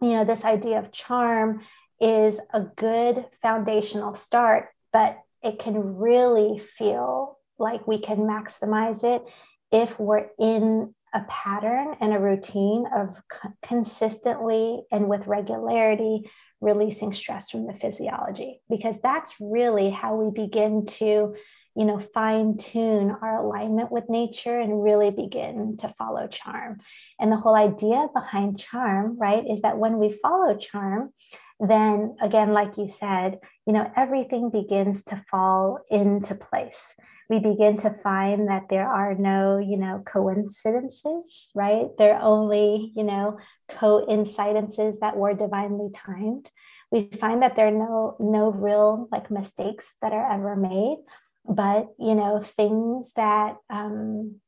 [0.00, 1.60] you know, this idea of charm
[2.00, 9.22] is a good foundational start, but it can really feel like we can maximize it
[9.70, 13.20] if we're in a pattern and a routine of
[13.62, 16.30] consistently and with regularity
[16.60, 21.34] releasing stress from the physiology because that's really how we begin to
[21.74, 26.78] you know fine tune our alignment with nature and really begin to follow charm.
[27.18, 31.12] And the whole idea behind charm right is that when we follow charm
[31.62, 36.94] then again like you said you know everything begins to fall into place.
[37.30, 41.86] We begin to find that there are no you know coincidences right?
[41.96, 43.38] They're only you know
[43.68, 46.50] coincidences that were divinely timed.
[46.90, 50.98] We find that there are no no real like mistakes that are ever made
[51.44, 54.40] but you know things that um,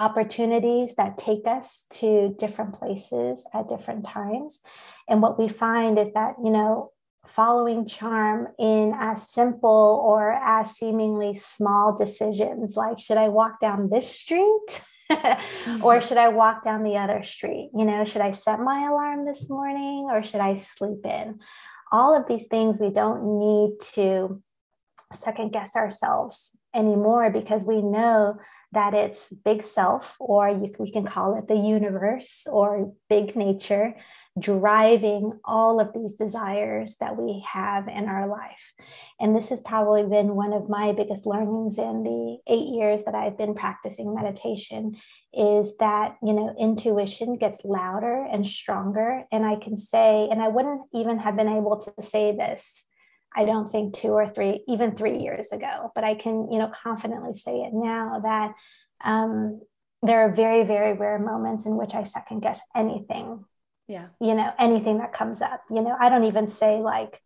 [0.00, 4.60] opportunities that take us to different places at different times.
[5.08, 6.92] And what we find is that you know
[7.26, 13.90] following charm in as simple or as seemingly small decisions like should i walk down
[13.90, 16.06] this street or mm-hmm.
[16.06, 17.70] should i walk down the other street?
[17.76, 21.40] You know should i set my alarm this morning or should i sleep in?
[21.90, 24.42] All of these things we don't need to
[25.12, 28.38] second guess ourselves anymore because we know
[28.72, 33.94] that it's big self, or you, we can call it the universe or big nature,
[34.38, 38.74] driving all of these desires that we have in our life.
[39.18, 43.14] And this has probably been one of my biggest learnings in the eight years that
[43.14, 44.96] I've been practicing meditation
[45.32, 50.48] is that you know intuition gets louder and stronger and i can say and i
[50.48, 52.88] wouldn't even have been able to say this
[53.38, 56.66] I don't think two or three, even three years ago, but I can, you know,
[56.66, 58.54] confidently say it now that
[59.04, 59.60] um,
[60.02, 63.44] there are very, very rare moments in which I second guess anything.
[63.86, 64.08] Yeah.
[64.20, 65.62] You know, anything that comes up.
[65.70, 67.22] You know, I don't even say like,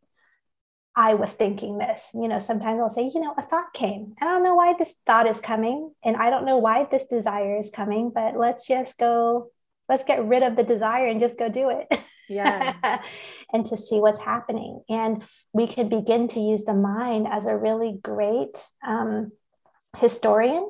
[0.95, 2.11] I was thinking this.
[2.13, 4.13] You know, sometimes I'll say, you know, a thought came.
[4.21, 7.07] and I don't know why this thought is coming, and I don't know why this
[7.07, 9.49] desire is coming, but let's just go,
[9.89, 11.99] let's get rid of the desire and just go do it.
[12.33, 13.03] yeah.
[13.53, 14.83] And to see what's happening.
[14.89, 15.23] And
[15.53, 18.57] we could begin to use the mind as a really great
[18.87, 19.33] um,
[19.99, 20.67] historian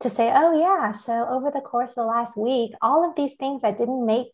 [0.00, 3.34] to say oh yeah so over the course of the last week all of these
[3.34, 4.28] things that didn't make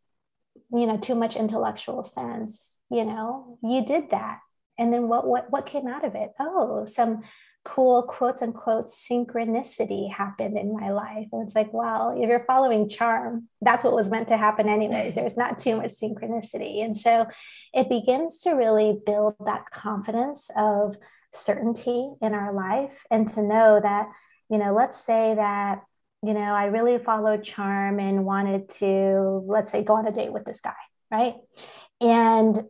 [0.73, 4.41] you know too much intellectual sense you know you did that.
[4.79, 6.31] And then what what what came out of it?
[6.39, 7.23] Oh some
[7.65, 11.27] cool quotes unquote synchronicity happened in my life.
[11.33, 15.13] And it's like, well, if you're following charm, that's what was meant to happen anyway.
[15.15, 16.83] There's not too much synchronicity.
[16.83, 17.27] And so
[17.75, 20.97] it begins to really build that confidence of
[21.33, 24.09] certainty in our life and to know that,
[24.49, 25.83] you know, let's say that,
[26.23, 30.33] you know, I really followed charm and wanted to, let's say, go on a date
[30.33, 30.73] with this guy,
[31.11, 31.35] right?
[32.01, 32.65] And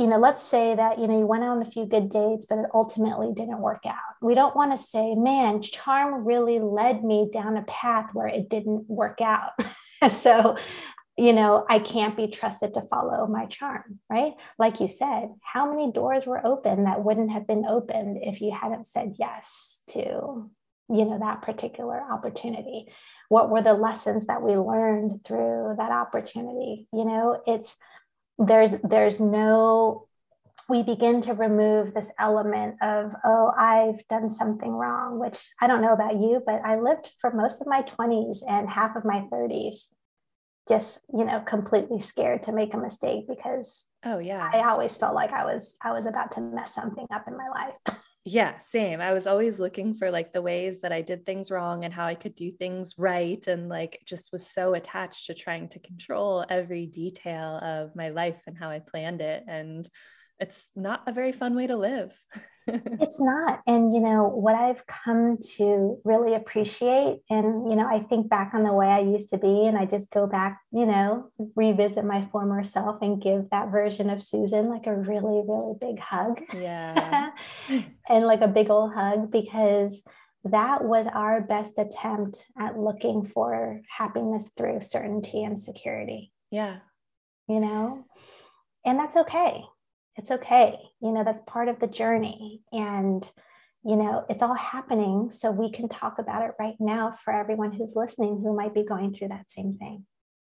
[0.00, 2.58] you know, let's say that, you know, you went on a few good dates, but
[2.58, 3.96] it ultimately didn't work out.
[4.22, 8.48] We don't want to say, man, charm really led me down a path where it
[8.48, 9.52] didn't work out.
[10.10, 10.56] so,
[11.18, 14.32] you know, I can't be trusted to follow my charm, right?
[14.58, 18.56] Like you said, how many doors were open that wouldn't have been opened if you
[18.58, 20.00] hadn't said yes to,
[20.88, 22.86] you know, that particular opportunity?
[23.28, 26.88] What were the lessons that we learned through that opportunity?
[26.90, 27.76] You know, it's,
[28.40, 30.08] there's there's no
[30.70, 35.82] we begin to remove this element of, oh, I've done something wrong, which I don't
[35.82, 39.26] know about you, but I lived for most of my 20s and half of my
[39.32, 39.88] 30s
[40.70, 44.48] just you know completely scared to make a mistake because oh yeah.
[44.54, 47.48] I always felt like i was i was about to mess something up in my
[47.48, 47.74] life.
[48.26, 49.00] Yeah same.
[49.00, 52.04] I was always looking for like the ways that i did things wrong and how
[52.04, 56.44] i could do things right and like just was so attached to trying to control
[56.48, 59.42] every detail of my life and how i planned it.
[59.48, 59.88] And
[60.40, 62.18] it's not a very fun way to live.
[62.66, 63.60] it's not.
[63.66, 68.52] And, you know, what I've come to really appreciate, and, you know, I think back
[68.54, 72.04] on the way I used to be, and I just go back, you know, revisit
[72.04, 76.42] my former self and give that version of Susan like a really, really big hug.
[76.54, 77.30] Yeah.
[78.08, 80.02] and like a big old hug because
[80.44, 86.32] that was our best attempt at looking for happiness through certainty and security.
[86.50, 86.78] Yeah.
[87.46, 88.04] You know,
[88.86, 89.64] and that's okay
[90.20, 90.78] it's okay.
[91.00, 92.60] You know, that's part of the journey.
[92.72, 93.28] And,
[93.82, 95.30] you know, it's all happening.
[95.30, 98.84] So we can talk about it right now for everyone who's listening who might be
[98.84, 100.04] going through that same thing.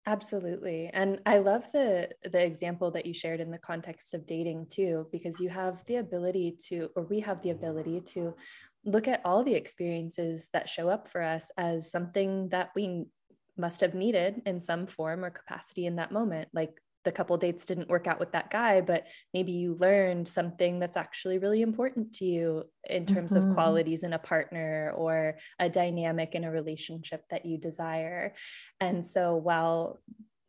[0.05, 0.91] Absolutely.
[0.93, 5.07] And I love the the example that you shared in the context of dating too
[5.13, 8.35] because you have the ability to or we have the ability to
[8.85, 13.05] look at all the experiences that show up for us as something that we
[13.57, 16.73] must have needed in some form or capacity in that moment like
[17.05, 20.97] the couple dates didn't work out with that guy, but maybe you learned something that's
[20.97, 23.49] actually really important to you in terms mm-hmm.
[23.49, 28.35] of qualities in a partner or a dynamic in a relationship that you desire.
[28.81, 30.01] And so while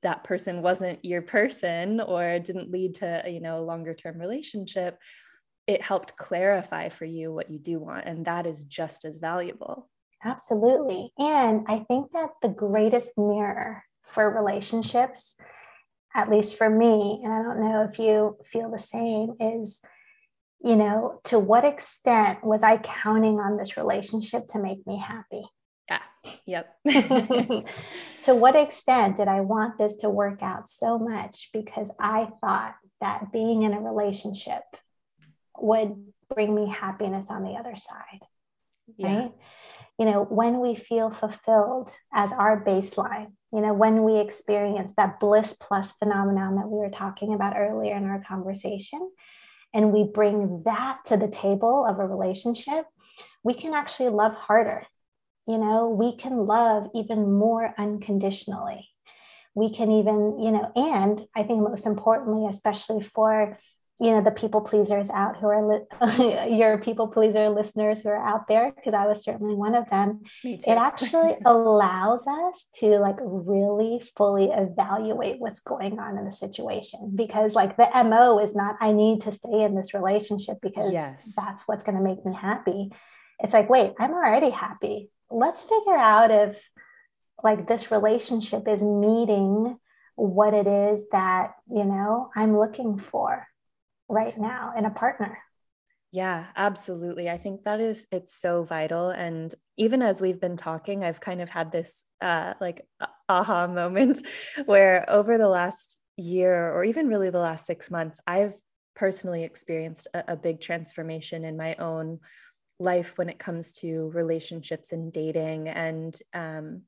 [0.04, 5.00] that person wasn't your person or didn't lead to, you know, a longer term relationship,
[5.66, 8.06] it helped clarify for you what you do want.
[8.06, 9.90] And that is just as valuable.
[10.24, 11.12] Absolutely.
[11.18, 15.36] And I think that the greatest mirror for relationships
[16.16, 19.82] at least for me, and I don't know if you feel the same, is,
[20.64, 25.44] you know, to what extent was I counting on this relationship to make me happy?
[25.90, 26.00] Yeah.
[26.46, 26.78] Yep.
[28.24, 32.76] to what extent did I want this to work out so much because I thought
[33.02, 34.64] that being in a relationship
[35.58, 35.96] would
[36.34, 38.22] bring me happiness on the other side?
[38.98, 39.16] Yeah.
[39.16, 39.32] Right?
[40.00, 45.20] You know, when we feel fulfilled as our baseline, you know, when we experience that
[45.20, 49.12] bliss plus phenomenon that we were talking about earlier in our conversation,
[49.74, 52.86] and we bring that to the table of a relationship,
[53.44, 54.88] we can actually love harder.
[55.48, 58.90] You know, we can love even more unconditionally.
[59.56, 63.60] We can even, you know, and I think most importantly, especially for
[64.04, 68.28] you know the people pleasers out who are li- your people pleaser listeners who are
[68.28, 70.22] out there because i was certainly one of them.
[70.44, 77.14] It actually allows us to like really fully evaluate what's going on in the situation
[77.16, 81.34] because like the mo is not i need to stay in this relationship because yes.
[81.38, 82.92] that's what's going to make me happy.
[83.40, 85.12] It's like wait i'm already happy.
[85.32, 86.70] Let's figure out if
[87.42, 89.78] like this relationship is meeting
[90.16, 93.48] what it is that you know i'm looking for
[94.10, 95.38] right now in a partner.
[96.12, 97.28] Yeah, absolutely.
[97.28, 101.42] I think that is it's so vital and even as we've been talking I've kind
[101.42, 102.86] of had this uh like
[103.28, 104.22] aha moment
[104.66, 108.54] where over the last year or even really the last 6 months I've
[108.96, 112.20] personally experienced a, a big transformation in my own
[112.80, 116.84] life when it comes to relationships and dating and um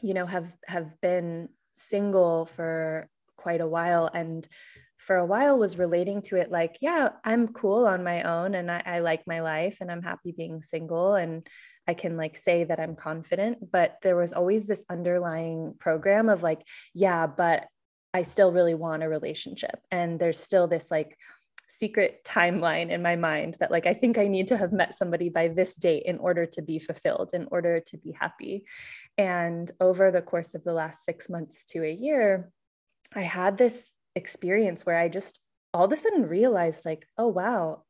[0.00, 4.48] you know have have been single for quite a while and
[5.04, 8.70] for a while was relating to it like, yeah, I'm cool on my own and
[8.70, 11.46] I, I, like my life and I'm happy being single and
[11.86, 13.70] I can like say that I'm confident.
[13.70, 17.66] But there was always this underlying program of like, yeah, but
[18.14, 19.78] I still really want a relationship.
[19.90, 21.18] And there's still this like
[21.68, 25.28] secret timeline in my mind that like I think I need to have met somebody
[25.28, 28.64] by this date in order to be fulfilled, in order to be happy.
[29.18, 32.50] And over the course of the last six months to a year,
[33.14, 35.40] I had this experience where I just
[35.72, 37.82] all of a sudden realized, like, oh, wow,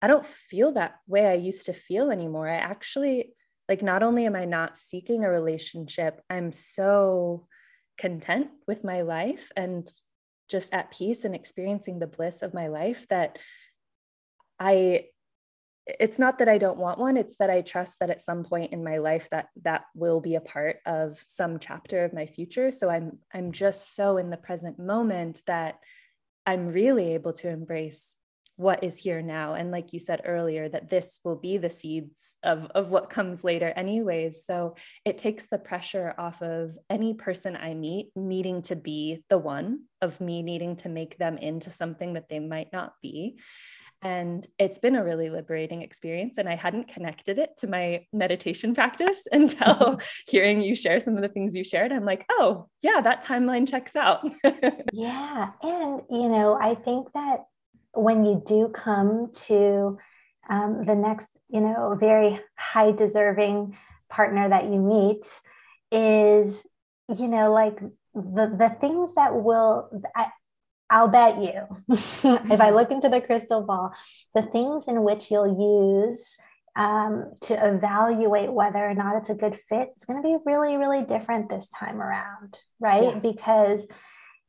[0.00, 2.48] I don't feel that way I used to feel anymore.
[2.48, 3.34] I actually,
[3.68, 7.46] like, not only am I not seeking a relationship, I'm so
[7.98, 9.86] content with my life and
[10.48, 13.38] just at peace and experiencing the bliss of my life that
[14.58, 15.08] I
[15.98, 18.72] it's not that I don't want one, it's that I trust that at some point
[18.72, 22.70] in my life that that will be a part of some chapter of my future.
[22.70, 25.78] So I'm I'm just so in the present moment that
[26.46, 28.14] I'm really able to embrace
[28.56, 29.54] what is here now.
[29.54, 33.42] And like you said earlier that this will be the seeds of of what comes
[33.42, 34.44] later anyways.
[34.44, 34.76] So
[35.06, 39.84] it takes the pressure off of any person i meet needing to be the one
[40.02, 43.38] of me needing to make them into something that they might not be
[44.02, 46.38] and it's been a really liberating experience.
[46.38, 51.22] And I hadn't connected it to my meditation practice until hearing you share some of
[51.22, 51.92] the things you shared.
[51.92, 54.28] I'm like, oh, yeah, that timeline checks out.
[54.92, 55.50] yeah.
[55.62, 57.44] And, you know, I think that
[57.92, 59.98] when you do come to
[60.48, 63.76] um, the next, you know, very high deserving
[64.08, 65.26] partner that you meet,
[65.92, 66.66] is,
[67.16, 67.80] you know, like
[68.14, 70.28] the, the things that will, I,
[70.90, 73.94] I'll bet you, if I look into the crystal ball,
[74.34, 76.36] the things in which you'll use
[76.76, 80.76] um, to evaluate whether or not it's a good fit is going to be really,
[80.76, 83.14] really different this time around, right?
[83.14, 83.18] Yeah.
[83.18, 83.86] Because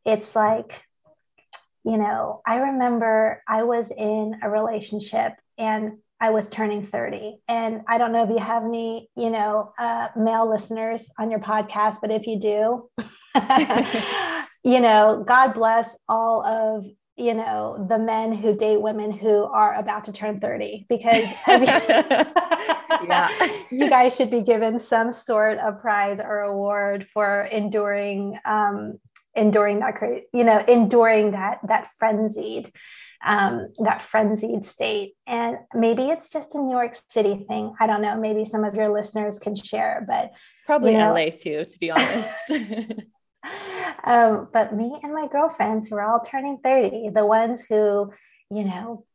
[0.06, 0.84] it's like,
[1.84, 7.40] you know, I remember I was in a relationship and I was turning 30.
[7.48, 11.40] And I don't know if you have any, you know, uh, male listeners on your
[11.40, 12.90] podcast, but if you do,
[14.64, 16.86] you know, God bless all of
[17.18, 21.28] you know the men who date women who are about to turn 30 because
[23.72, 28.98] you guys should be given some sort of prize or award for enduring um
[29.36, 29.94] enduring that
[30.34, 32.72] you know enduring that that frenzied
[33.24, 35.16] um, that frenzied state.
[35.28, 37.74] And maybe it's just a New York City thing.
[37.80, 38.18] I don't know.
[38.18, 40.32] Maybe some of your listeners can share, but
[40.66, 42.34] probably you know, LA too, to be honest.
[44.04, 48.12] um, but me and my girlfriends were all turning 30, the ones who,
[48.50, 49.06] you know,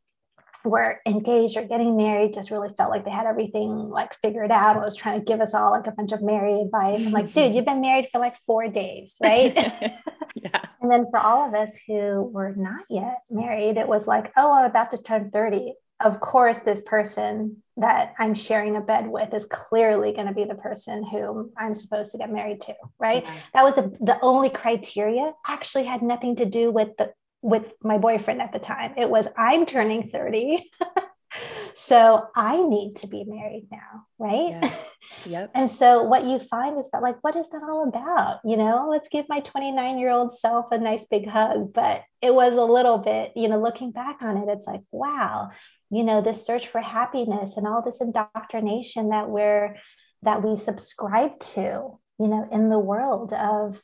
[0.63, 4.75] were engaged or getting married just really felt like they had everything like figured out
[4.75, 7.05] and was trying to give us all like a bunch of married advice.
[7.05, 9.55] I'm like, dude, you've been married for like four days, right?
[10.35, 10.61] yeah.
[10.81, 14.51] And then for all of us who were not yet married, it was like, oh,
[14.51, 19.33] I'm about to turn 30 of course, this person that I'm sharing a bed with
[19.33, 23.23] is clearly going to be the person who I'm supposed to get married to, right?
[23.23, 23.37] Mm-hmm.
[23.53, 25.33] That was the, the only criteria.
[25.47, 28.93] Actually, had nothing to do with the with my boyfriend at the time.
[28.97, 30.63] It was I'm turning 30.
[31.75, 34.59] so I need to be married now, right?
[34.61, 34.75] Yeah.
[35.25, 35.51] Yep.
[35.55, 38.39] and so what you find is that like what is that all about?
[38.43, 42.63] You know, let's give my 29-year-old self a nice big hug, but it was a
[42.63, 45.49] little bit, you know, looking back on it, it's like, wow,
[45.89, 49.75] you know this search for happiness and all this indoctrination that we're
[50.23, 53.83] that we subscribe to you know in the world of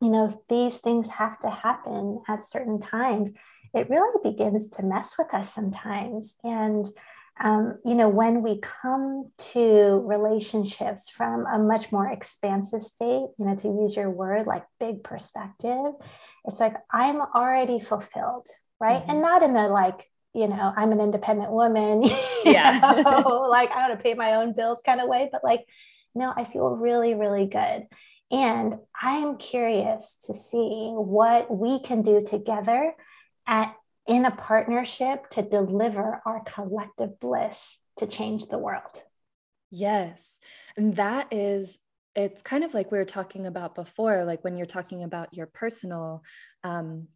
[0.00, 3.32] you know these things have to happen at certain times
[3.74, 6.86] it really begins to mess with us sometimes and
[7.40, 13.44] um, you know when we come to relationships from a much more expansive state you
[13.44, 15.92] know to use your word like big perspective
[16.46, 18.46] it's like i'm already fulfilled
[18.80, 19.10] right mm-hmm.
[19.10, 22.04] and not in a like you know, I'm an independent woman,
[22.44, 25.64] yeah, know, like I want to pay my own bills kind of way, but like,
[26.14, 27.86] no, I feel really, really good.
[28.30, 32.94] And I'm curious to see what we can do together
[33.46, 33.74] at
[34.06, 39.02] in a partnership to deliver our collective bliss to change the world.
[39.70, 40.40] Yes.
[40.76, 41.78] And that is
[42.14, 45.46] it's kind of like we were talking about before like when you're talking about your
[45.46, 46.24] personal
[46.64, 47.06] um,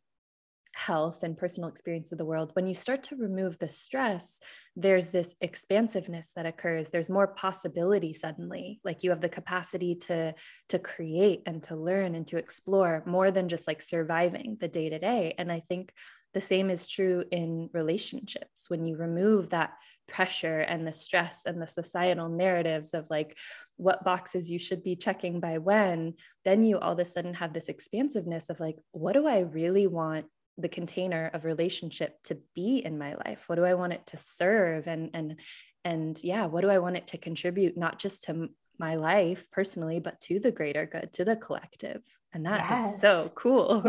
[0.75, 4.41] health and personal experience of the world, when you start to remove the stress,
[4.75, 6.91] there's this expansiveness that occurs.
[6.91, 8.81] There's more possibility suddenly.
[8.85, 10.35] Like you have the capacity to
[10.70, 14.89] to create and to learn and to explore more than just like surviving the day
[14.89, 15.35] to day.
[15.37, 15.93] And I think
[16.35, 18.70] the same is true in relationships.
[18.70, 19.75] When you remove that
[20.09, 23.37] pressure and the stress and the societal narratives of like
[23.77, 26.14] what boxes you should be checking by when,
[26.45, 29.87] then you all of a sudden have this expansiveness of like, what do I really
[29.87, 30.27] want
[30.59, 33.49] the container of relationship to be in my life?
[33.49, 34.87] What do i want it to serve?
[34.87, 35.37] And and
[35.85, 38.49] and yeah what do i want it to contribute not just to
[38.79, 42.03] my life personally but to the greater good to the collective?
[42.35, 42.95] And that yes.
[42.95, 43.83] is so cool.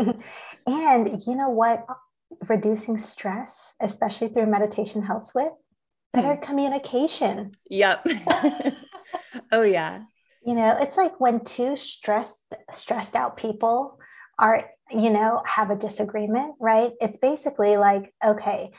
[0.66, 1.86] And you know what?
[2.48, 5.52] Reducing stress especially through meditation helps with
[6.12, 6.42] better mm.
[6.42, 7.52] communication.
[7.68, 8.06] Yep
[9.52, 10.02] oh yeah.
[10.44, 12.40] You know it's like when two stressed
[12.72, 13.98] stressed out people
[14.38, 16.92] are you know, have a disagreement, right?
[17.00, 18.70] It's basically like, okay,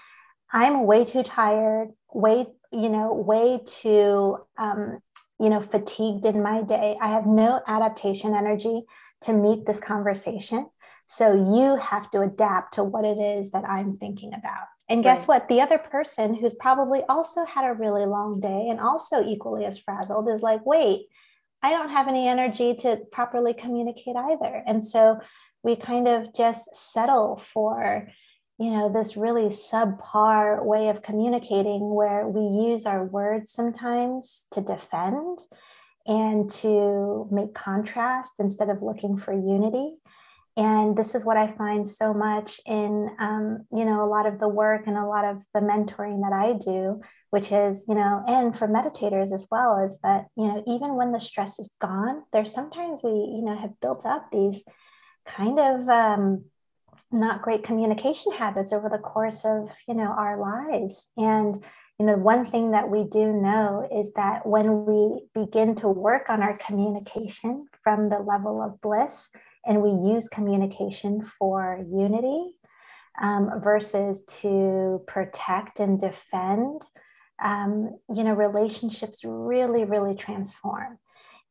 [0.51, 4.99] I'm way too tired, way, you know, way too, um,
[5.39, 6.97] you know, fatigued in my day.
[7.01, 8.83] I have no adaptation energy
[9.21, 10.69] to meet this conversation.
[11.07, 14.67] So you have to adapt to what it is that I'm thinking about.
[14.87, 15.27] And guess right.
[15.27, 15.49] what?
[15.49, 19.79] The other person who's probably also had a really long day and also equally as
[19.79, 21.07] frazzled is like, wait,
[21.63, 24.63] I don't have any energy to properly communicate either.
[24.67, 25.19] And so
[25.65, 28.07] we kind of just settle for
[28.57, 34.61] you know, this really subpar way of communicating where we use our words sometimes to
[34.61, 35.39] defend
[36.07, 39.95] and to make contrast instead of looking for unity.
[40.57, 44.39] And this is what I find so much in, um, you know, a lot of
[44.39, 47.01] the work and a lot of the mentoring that I do,
[47.31, 51.11] which is, you know, and for meditators as well, is that, you know, even when
[51.11, 54.63] the stress is gone, there's sometimes we, you know, have built up these
[55.25, 56.45] kind of um,
[57.11, 61.09] not great communication habits over the course of, you know, our lives.
[61.17, 61.63] And,
[61.99, 66.29] you know, one thing that we do know is that when we begin to work
[66.29, 69.31] on our communication from the level of bliss,
[69.65, 72.53] and we use communication for unity
[73.21, 76.83] um, versus to protect and defend,
[77.43, 80.99] um, you know, relationships really, really transform.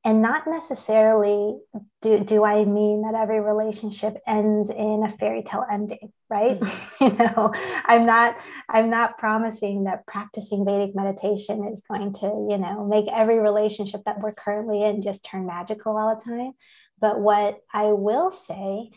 [0.07, 1.57] And not necessarily
[2.03, 6.61] do, do I mean that every relationship ends in a fairy tale ending, right?
[6.61, 7.05] Mm-hmm.
[7.05, 7.55] you know,
[7.87, 8.37] I'm not
[8.69, 14.03] I'm not promising that practicing Vedic meditation is going to, you know, make every relationship
[14.05, 16.53] that we're currently in just turn magical all the time.
[17.01, 18.91] But what I will say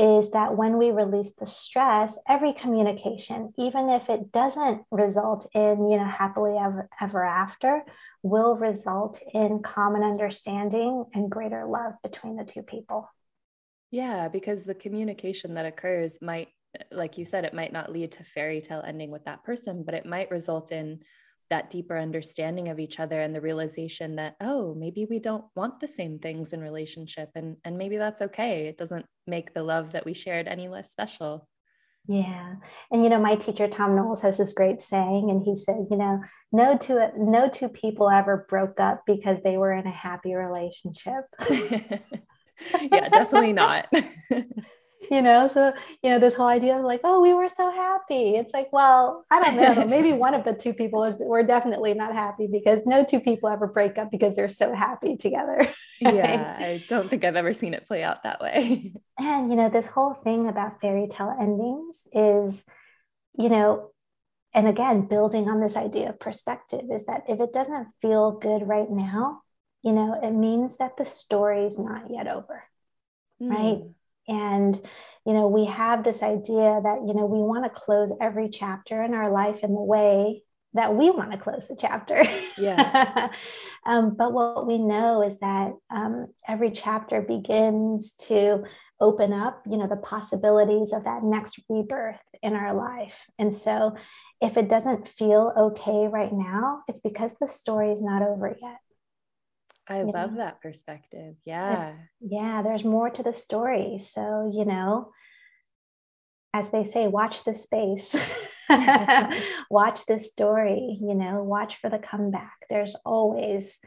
[0.00, 5.90] is that when we release the stress, every communication, even if it doesn't result in,
[5.90, 7.82] you know, happily ever, ever after,
[8.22, 13.10] will result in common understanding and greater love between the two people.
[13.90, 16.48] Yeah, because the communication that occurs might,
[16.90, 19.94] like you said, it might not lead to fairy tale ending with that person, but
[19.94, 21.00] it might result in
[21.50, 25.80] that deeper understanding of each other and the realization that oh maybe we don't want
[25.80, 28.66] the same things in relationship and and maybe that's okay.
[28.66, 31.48] It doesn't make the love that we shared any less special.
[32.06, 32.54] Yeah.
[32.90, 35.96] And you know my teacher Thom Knoles has this great saying and he said you
[35.96, 36.20] know
[36.52, 41.24] no two no two people ever broke up because they were in a happy relationship.
[42.92, 43.88] Yeah definitely not
[45.10, 45.72] you know so
[46.02, 49.24] you know this whole idea of like oh we were so happy it's like well
[49.30, 52.84] i don't know maybe one of the two people is we're definitely not happy because
[52.84, 55.66] no two people ever break up because they're so happy together
[56.00, 59.68] yeah i don't think i've ever seen it play out that way and you know
[59.68, 62.64] this whole thing about fairy tale endings is
[63.38, 63.90] you know
[64.52, 68.66] and again building on this idea of perspective is that if it doesn't feel good
[68.66, 69.40] right now
[69.82, 72.64] you know it means that the story's not yet over
[73.40, 73.50] mm.
[73.50, 73.90] right hmm.
[74.30, 74.80] And,
[75.26, 79.02] you know, we have this idea that, you know, we want to close every chapter
[79.02, 82.22] in our life in the way that we want to close the chapter.
[82.56, 83.32] Yeah.
[83.86, 88.62] um, but what we know is that um, every chapter begins to
[89.00, 93.26] open up, you know, the possibilities of that next rebirth in our life.
[93.38, 93.96] And so
[94.40, 98.78] if it doesn't feel okay right now, it's because the story is not over yet.
[99.90, 100.38] I love know?
[100.38, 101.34] that perspective.
[101.44, 101.90] Yeah.
[101.90, 103.98] It's, yeah, there's more to the story.
[103.98, 105.10] So, you know,
[106.54, 108.14] as they say, watch the space,
[109.70, 112.66] watch this story, you know, watch for the comeback.
[112.68, 113.80] There's always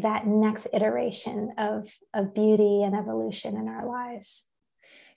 [0.00, 4.46] that next iteration of, of beauty and evolution in our lives.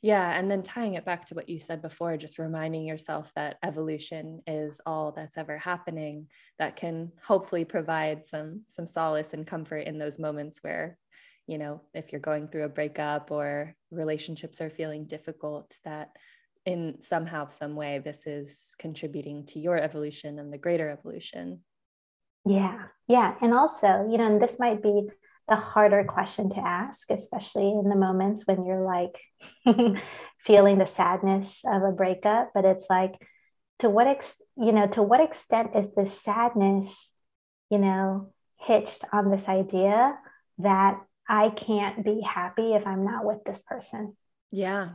[0.01, 0.37] Yeah.
[0.37, 4.41] And then tying it back to what you said before, just reminding yourself that evolution
[4.45, 6.27] is all that's ever happening
[6.59, 10.97] that can hopefully provide some some solace and comfort in those moments where,
[11.47, 16.11] you know, if you're going through a breakup or relationships are feeling difficult, that
[16.65, 21.61] in somehow, some way, this is contributing to your evolution and the greater evolution.
[22.45, 22.83] Yeah.
[23.07, 23.35] Yeah.
[23.41, 25.09] And also, you know, and this might be
[25.47, 29.17] the harder question to ask, especially in the moments when you're like
[30.39, 32.51] feeling the sadness of a breakup.
[32.53, 33.13] But it's like,
[33.79, 37.13] to what ex you know, to what extent is this sadness,
[37.69, 40.17] you know, hitched on this idea
[40.59, 44.15] that I can't be happy if I'm not with this person?
[44.51, 44.89] Yeah.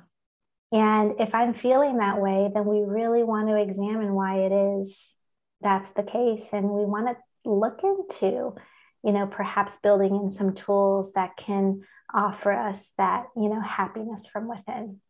[0.73, 5.15] And if I'm feeling that way, then we really want to examine why it is
[5.63, 6.49] that's the case.
[6.53, 8.55] And we want to look into
[9.03, 11.83] you know perhaps building in some tools that can
[12.15, 15.01] offer us that you know happiness from within.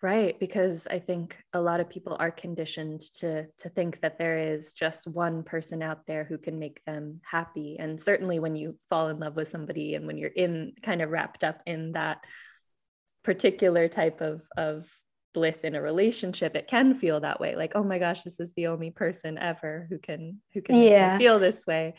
[0.00, 4.36] Right because i think a lot of people are conditioned to to think that there
[4.36, 7.76] is just one person out there who can make them happy.
[7.78, 11.10] And certainly when you fall in love with somebody and when you're in kind of
[11.10, 12.18] wrapped up in that
[13.22, 14.86] particular type of of
[15.34, 17.54] bliss in a relationship it can feel that way.
[17.54, 21.16] Like oh my gosh this is the only person ever who can who can yeah.
[21.16, 21.94] feel this way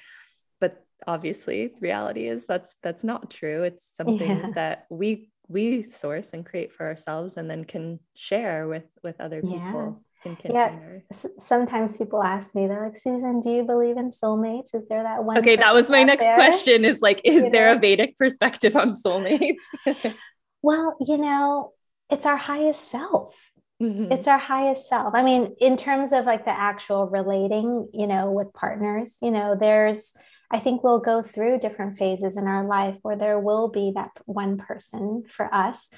[1.08, 4.52] obviously reality is that's that's not true it's something yeah.
[4.56, 9.42] that we we source and create for ourselves and then can share with with other
[9.42, 10.36] people yeah.
[10.50, 15.04] yeah sometimes people ask me they're like susan do you believe in soulmates is there
[15.04, 16.36] that one okay that was my next there?
[16.36, 17.76] question is like is you there know?
[17.76, 19.64] a vedic perspective on soulmates
[20.62, 21.72] well you know
[22.10, 23.36] it's our highest self
[23.82, 24.14] Mm-hmm.
[24.14, 25.14] It's our highest self.
[25.14, 29.58] I mean, in terms of like the actual relating, you know, with partners, you know,
[29.60, 30.14] there's,
[30.54, 34.12] I think we'll go through different phases in our life where there will be that
[34.26, 35.90] one person for us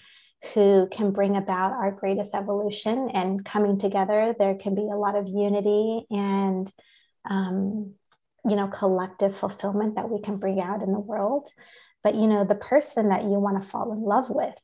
[0.53, 4.33] who can bring about our greatest evolution and coming together.
[4.39, 6.71] There can be a lot of unity and,
[7.29, 7.95] um,
[8.47, 11.49] you know, collective fulfillment that we can bring out in the world.
[12.01, 14.55] But, you know, the person that you want to fall in love with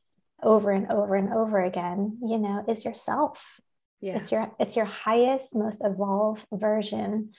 [0.41, 3.59] over and over and over again, you know, is yourself.
[3.99, 4.15] Yeah.
[4.15, 7.33] It's your it's your highest, most evolved version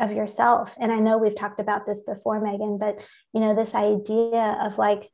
[0.00, 0.74] of yourself.
[0.80, 4.78] And I know we've talked about this before, Megan, but you know, this idea of
[4.78, 5.10] like,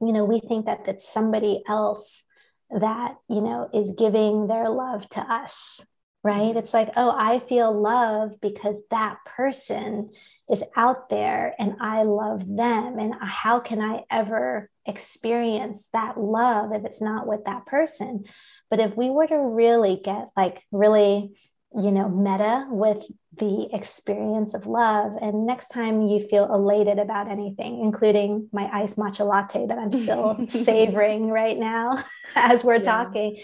[0.00, 2.24] you know, we think that it's somebody else
[2.70, 5.80] that, you know, is giving their love to us,
[6.22, 6.40] right?
[6.40, 6.58] Mm-hmm.
[6.58, 10.10] It's like, oh, I feel love because that person
[10.50, 12.98] is out there and I love them.
[12.98, 18.24] And how can I ever experience that love if it's not with that person?
[18.70, 21.38] But if we were to really get like really,
[21.80, 23.04] you know, meta with
[23.36, 28.96] the experience of love, and next time you feel elated about anything, including my iced
[28.96, 32.02] matcha latte that I'm still savoring right now
[32.34, 32.82] as we're yeah.
[32.82, 33.38] talking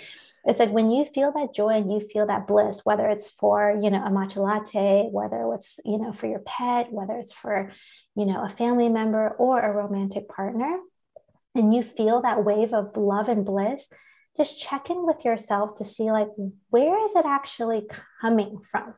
[0.44, 3.78] it's like when you feel that joy and you feel that bliss whether it's for
[3.82, 7.72] you know a matcha latte whether it's you know for your pet whether it's for
[8.16, 10.78] you know a family member or a romantic partner
[11.54, 13.88] and you feel that wave of love and bliss
[14.36, 16.28] just check in with yourself to see like
[16.68, 17.86] where is it actually
[18.20, 18.94] coming from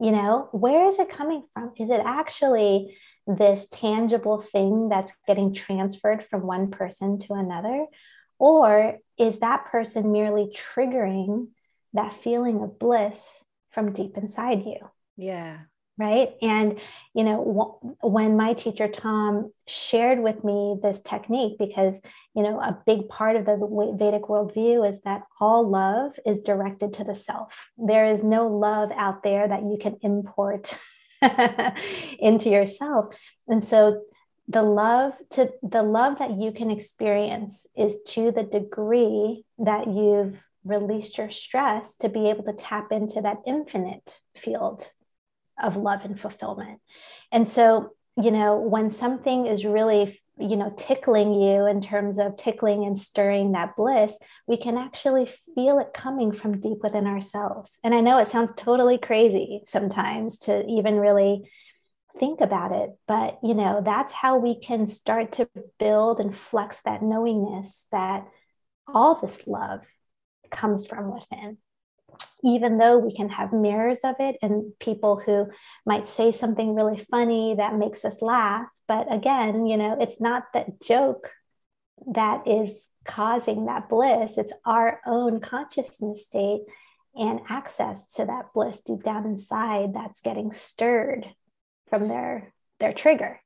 [0.00, 2.96] you know where is it coming from is it actually
[3.26, 7.86] this tangible thing that's getting transferred from one person to another
[8.40, 11.48] or is that person merely triggering
[11.92, 14.78] that feeling of bliss from deep inside you?
[15.16, 15.58] Yeah.
[16.00, 16.30] Right.
[16.40, 16.80] And,
[17.12, 22.00] you know, when my teacher Thom shared with me this technique, because,
[22.34, 23.58] you know, a big part of the
[23.98, 27.68] Vedic worldview is that all love is directed to the self.
[27.76, 30.78] There is no love out there that you can import
[32.18, 33.14] into yourself.
[33.46, 34.00] And so
[34.48, 40.38] the love to the love that you can experience is to the degree that you've
[40.64, 44.88] released your stress to be able to tap into that infinite field
[45.62, 46.80] of love and fulfillment.
[47.32, 52.36] And so you know when something is really you know tickling you in terms of
[52.36, 57.78] tickling and stirring that bliss we can actually feel it coming from deep within ourselves.
[57.84, 61.50] And i know it sounds totally crazy sometimes to even really
[62.18, 66.80] think about it but you know that's how we can start to build and flex
[66.82, 68.26] that knowingness that
[68.92, 69.86] all this love
[70.50, 71.58] comes from within
[72.44, 75.46] even though we can have mirrors of it and people who
[75.84, 78.66] might say something really funny that makes us laugh.
[78.88, 81.30] But again you know it's not that joke
[82.14, 84.38] that is causing that bliss.
[84.38, 86.62] It's our own consciousness state
[87.14, 91.26] and access to that bliss deep down inside that's getting stirred
[91.88, 93.40] from their their trigger.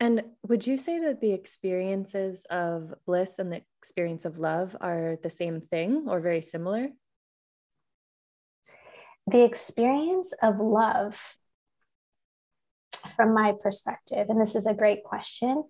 [0.00, 5.16] And would you say that the experiences of bliss and the experience of love are
[5.22, 6.88] the same thing or very similar
[9.26, 11.36] the experience of love
[13.16, 15.64] from my perspective and this is a great question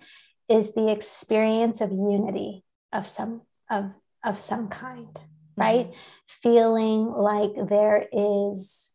[0.49, 3.91] is the experience of unity of some of
[4.25, 5.21] of some kind
[5.57, 5.97] right mm-hmm.
[6.29, 8.93] feeling like there is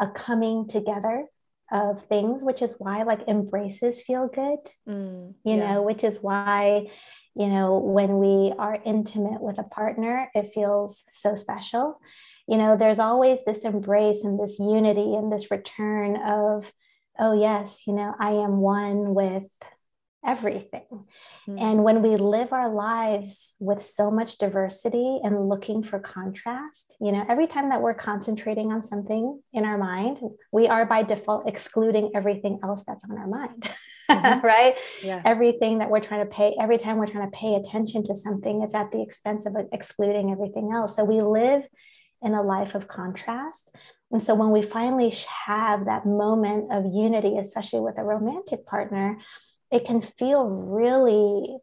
[0.00, 1.26] a coming together
[1.70, 4.58] of things, which is why like embraces feel good,
[4.88, 5.74] mm, you yeah.
[5.74, 6.88] know, which is why,
[7.34, 12.00] you know, when we are intimate with a partner, it feels so special.
[12.50, 16.72] You know, there's always this embrace and this unity and this return of,
[17.18, 19.46] oh, yes, you know, I am one with
[20.26, 20.86] everything.
[20.90, 21.58] Mm-hmm.
[21.58, 27.12] And when we live our lives with so much diversity and looking for contrast, you
[27.12, 30.18] know, every time that we're concentrating on something in our mind,
[30.52, 33.70] we are by default excluding everything else that's on our mind.
[34.10, 34.40] Mm-hmm.
[34.46, 34.74] right?
[35.04, 35.22] Yeah.
[35.24, 38.62] Everything that we're trying to pay, every time we're trying to pay attention to something,
[38.62, 40.96] it's at the expense of excluding everything else.
[40.96, 41.64] So we live
[42.22, 43.74] in a life of contrast.
[44.10, 45.14] And so when we finally
[45.46, 49.18] have that moment of unity, especially with a romantic partner,
[49.70, 51.58] it can feel really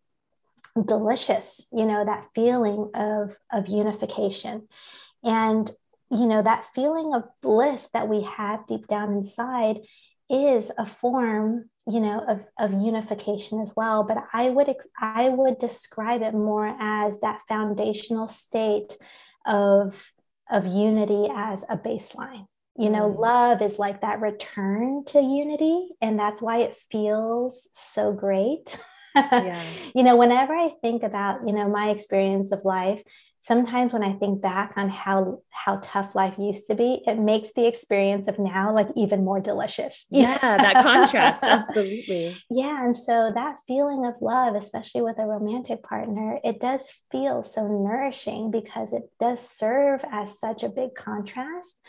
[0.86, 4.68] delicious you know that feeling of of unification
[5.24, 5.72] and
[6.12, 9.78] you know that feeling of bliss that we have deep down inside
[10.30, 15.58] is a form you know of, of unification as well but i would i would
[15.58, 18.98] describe it more as that foundational state
[19.46, 20.12] of
[20.50, 22.46] of unity as a baseline
[22.78, 23.20] you know mm.
[23.20, 28.78] love is like that return to unity and that's why it feels so great
[29.32, 29.62] yeah.
[29.96, 33.02] you know, whenever I think about, you know, my experience of life,
[33.48, 37.54] sometimes when I think back on how how tough life used to be, it makes
[37.54, 40.06] the experience of now like even more delicious.
[40.10, 42.36] Yeah, that contrast, absolutely.
[42.52, 47.42] Yeah, and so that feeling of love, especially with a romantic partner, it does feel
[47.42, 51.80] so nourishing because it does serve as such a big contrast.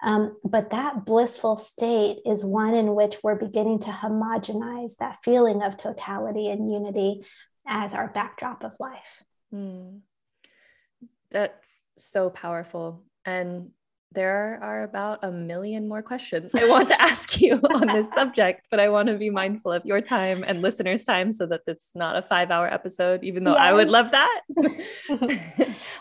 [0.00, 5.62] Um, but that blissful state is one in which we're beginning to homogenize that feeling
[5.62, 7.24] of totality and unity
[7.66, 9.24] as our backdrop of life.
[9.52, 10.02] Mm.
[11.30, 13.04] That's so powerful.
[13.24, 13.70] And
[14.12, 18.66] there are about a million more questions I want to ask you on this subject,
[18.70, 21.90] but I want to be mindful of your time and listeners' time so that it's
[21.94, 23.54] not a five hour episode, even though.
[23.54, 24.40] I would love that.
[24.56, 25.20] but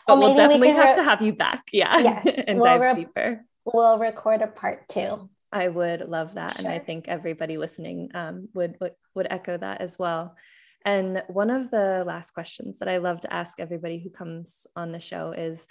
[0.07, 1.63] well, we'll definitely we have re- to have you back.
[1.71, 1.97] Yeah.
[1.97, 2.43] Yes.
[2.47, 3.45] and we'll dive re- deeper.
[3.65, 5.29] We'll record a part two.
[5.51, 6.57] I would love that.
[6.57, 6.65] Sure.
[6.65, 10.35] And I think everybody listening um, would, would, would echo that as well.
[10.87, 14.93] And one of the last questions that I love to ask everybody who comes on
[14.93, 15.67] the show is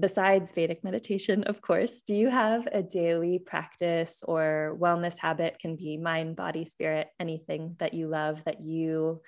[0.00, 5.58] besides Vedic meditation, of course, do you have a daily practice or wellness habit?
[5.60, 9.20] Can be mind, body, spirit, anything that you love that you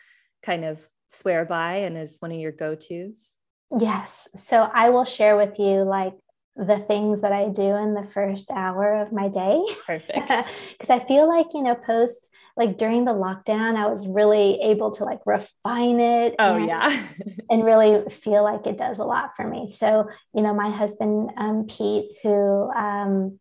[0.43, 3.37] kind of swear by and is one of your go tos?
[3.79, 4.29] Yes.
[4.37, 6.15] So I will share with you like
[6.57, 9.63] the things that I do in the first hour of my day.
[9.87, 10.29] Perfect.
[10.77, 14.91] Because I feel like, you know, post like during the lockdown, I was really able
[14.93, 16.35] to like refine it.
[16.39, 17.07] Oh, and, yeah.
[17.51, 19.69] and really feel like it does a lot for me.
[19.69, 23.39] So, you know, my husband, um, Pete, who, um,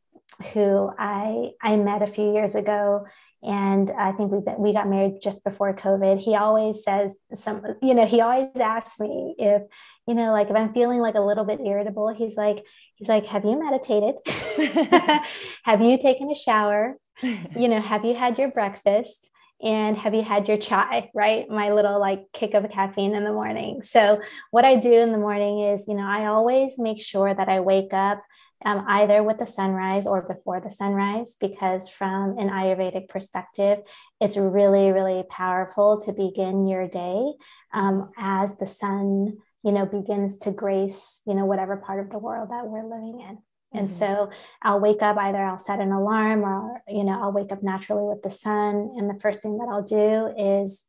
[0.53, 3.05] who I, I met a few years ago,
[3.45, 6.19] and I think we we got married just before COVID.
[6.19, 9.61] He always says some, you know, he always asks me if,
[10.07, 12.65] you know, like if I'm feeling like a little bit irritable, he's like,
[12.95, 14.15] he's like, have you meditated?
[15.63, 16.97] have you taken a shower?
[17.22, 19.31] you know, have you had your breakfast?
[19.63, 23.31] and have you had your chai right my little like kick of caffeine in the
[23.31, 27.34] morning so what i do in the morning is you know i always make sure
[27.34, 28.22] that i wake up
[28.65, 33.79] um, either with the sunrise or before the sunrise, because from an Ayurvedic perspective,
[34.19, 37.33] it's really, really powerful to begin your day
[37.73, 42.17] um, as the sun, you know, begins to grace, you know, whatever part of the
[42.17, 43.37] world that we're living in.
[43.71, 43.97] And mm-hmm.
[43.97, 44.31] so
[44.63, 48.03] I'll wake up, either I'll set an alarm or, you know, I'll wake up naturally
[48.03, 48.93] with the sun.
[48.97, 50.83] And the first thing that I'll do is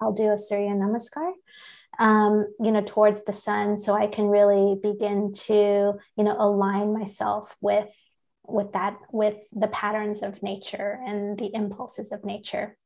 [0.00, 1.32] I'll do a Surya Namaskar
[1.98, 6.92] um, you know, towards the sun, so I can really begin to, you know, align
[6.92, 7.88] myself with
[8.44, 12.76] with that with the patterns of nature and the impulses of nature.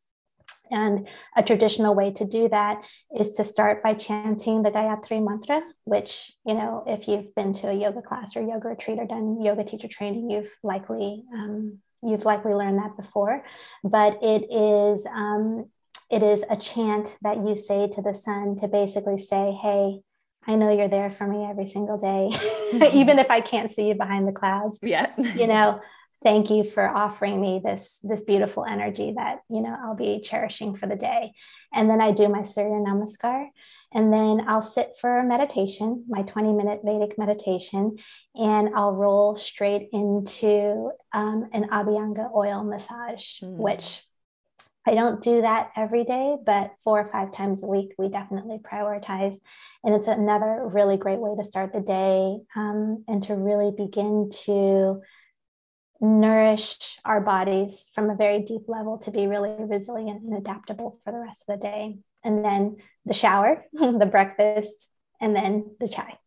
[0.70, 1.06] And
[1.36, 2.84] a traditional way to do that
[3.14, 7.68] is to start by chanting the Gayatri mantra, which, you know, if you've been to
[7.68, 12.24] a yoga class or yoga retreat or done yoga teacher training, you've likely um, you've
[12.24, 13.44] likely learned that before.
[13.84, 15.66] But it is um,
[16.12, 20.00] it is a chant that you say to the sun to basically say, Hey,
[20.46, 22.30] I know you're there for me every single day,
[22.92, 24.78] even if I can't see you behind the clouds.
[24.82, 25.10] Yeah.
[25.16, 25.80] you know,
[26.22, 30.74] thank you for offering me this this beautiful energy that you know I'll be cherishing
[30.74, 31.32] for the day.
[31.72, 33.46] And then I do my Surya Namaskar,
[33.94, 37.96] and then I'll sit for a meditation, my 20 minute Vedic meditation,
[38.34, 43.56] and I'll roll straight into um, an Abhyanga oil massage, mm.
[43.56, 44.02] which
[44.86, 48.58] I don't do that every day, but four or five times a week, we definitely
[48.58, 49.36] prioritize.
[49.84, 54.30] And it's another really great way to start the day um, and to really begin
[54.44, 55.02] to
[56.00, 61.12] nourish our bodies from a very deep level to be really resilient and adaptable for
[61.12, 61.98] the rest of the day.
[62.24, 64.90] And then the shower, the breakfast,
[65.20, 66.18] and then the chai.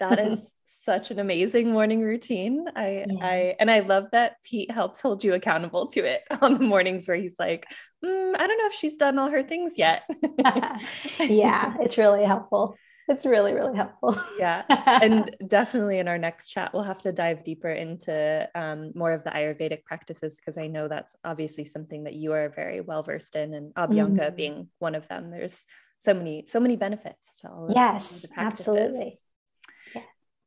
[0.00, 2.64] that is such an amazing morning routine.
[2.74, 3.24] I, yeah.
[3.24, 7.06] I, and I love that Pete helps hold you accountable to it on the mornings
[7.06, 7.66] where he's like,
[8.04, 10.04] mm, I don't know if she's done all her things yet.
[11.20, 12.76] yeah, it's really helpful.
[13.08, 14.18] It's really, really helpful.
[14.38, 14.64] yeah.
[15.02, 19.24] And definitely in our next chat, we'll have to dive deeper into um, more of
[19.24, 23.34] the Ayurvedic practices because I know that's obviously something that you are very well versed
[23.34, 24.36] in, and Abhyanga mm.
[24.36, 25.32] being one of them.
[25.32, 25.66] There's
[25.98, 28.26] so many, so many benefits to all of yes.
[28.36, 29.18] Absolutely.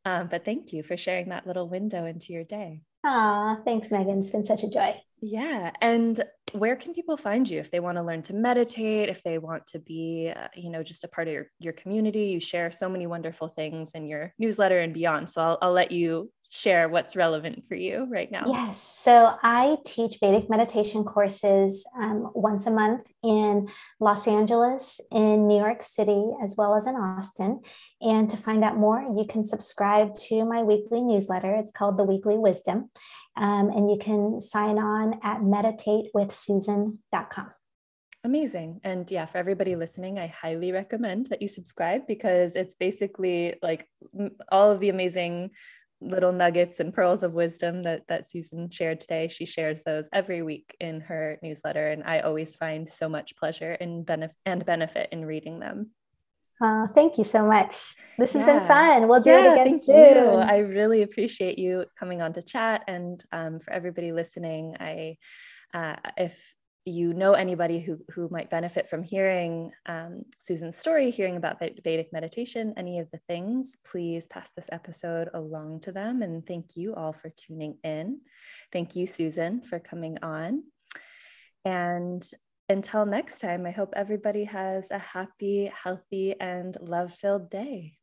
[0.06, 2.82] Um, but thank you for sharing that little window into your day.
[3.06, 4.22] Ah, thanks, Megan.
[4.22, 4.96] It's been such a joy.
[5.22, 5.72] Yeah.
[5.82, 6.22] And
[6.52, 9.68] where can people find you if they want to learn to meditate, if they want
[9.68, 12.26] to be, uh, you know, just a part of your, your community?
[12.26, 15.30] You share so many wonderful things in your newsletter and beyond.
[15.30, 18.44] So I'll, I'll let you share what's relevant for you right now.
[18.46, 18.80] Yes.
[18.80, 23.70] So I teach Vedic meditation courses um, once a month in
[24.00, 27.62] Los Angeles, in New York City, as well as in Austin.
[28.02, 31.56] And to find out more, you can subscribe to my weekly newsletter.
[31.56, 32.92] It's called The Weekly Wisdom.
[33.36, 37.48] Um, and you can sign on at meditatewithsusan.com.
[38.26, 38.80] Amazing.
[38.84, 43.88] And yeah, for everybody listening, I highly recommend that you subscribe because it's basically like
[44.50, 45.50] all of the amazing
[46.04, 49.28] little nuggets and pearls of wisdom that that Susan shared today.
[49.28, 53.72] She shares those every week in her newsletter and I always find so much pleasure
[53.72, 55.92] and benefit and benefit in reading them.
[56.62, 57.96] Uh, thank you so much.
[58.18, 58.60] This has yeah.
[58.60, 59.08] been fun.
[59.08, 60.16] We'll do yeah, it again soon.
[60.16, 60.30] You.
[60.40, 62.84] I really appreciate you coming on to chat.
[62.88, 65.18] And um, for everybody listening, I
[65.74, 66.40] uh, if
[66.85, 72.11] you know anybody who, who might benefit from hearing um, Susan's story, hearing about Vedic
[72.11, 76.22] meditation, any of the things, please pass this episode along to them.
[76.22, 78.19] And thank you all for tuning in.
[78.73, 80.64] Thank you, Susan, for coming on.
[81.64, 82.22] And
[82.68, 87.93] until next time, I hope everybody has a happy, healthy, and love filled day.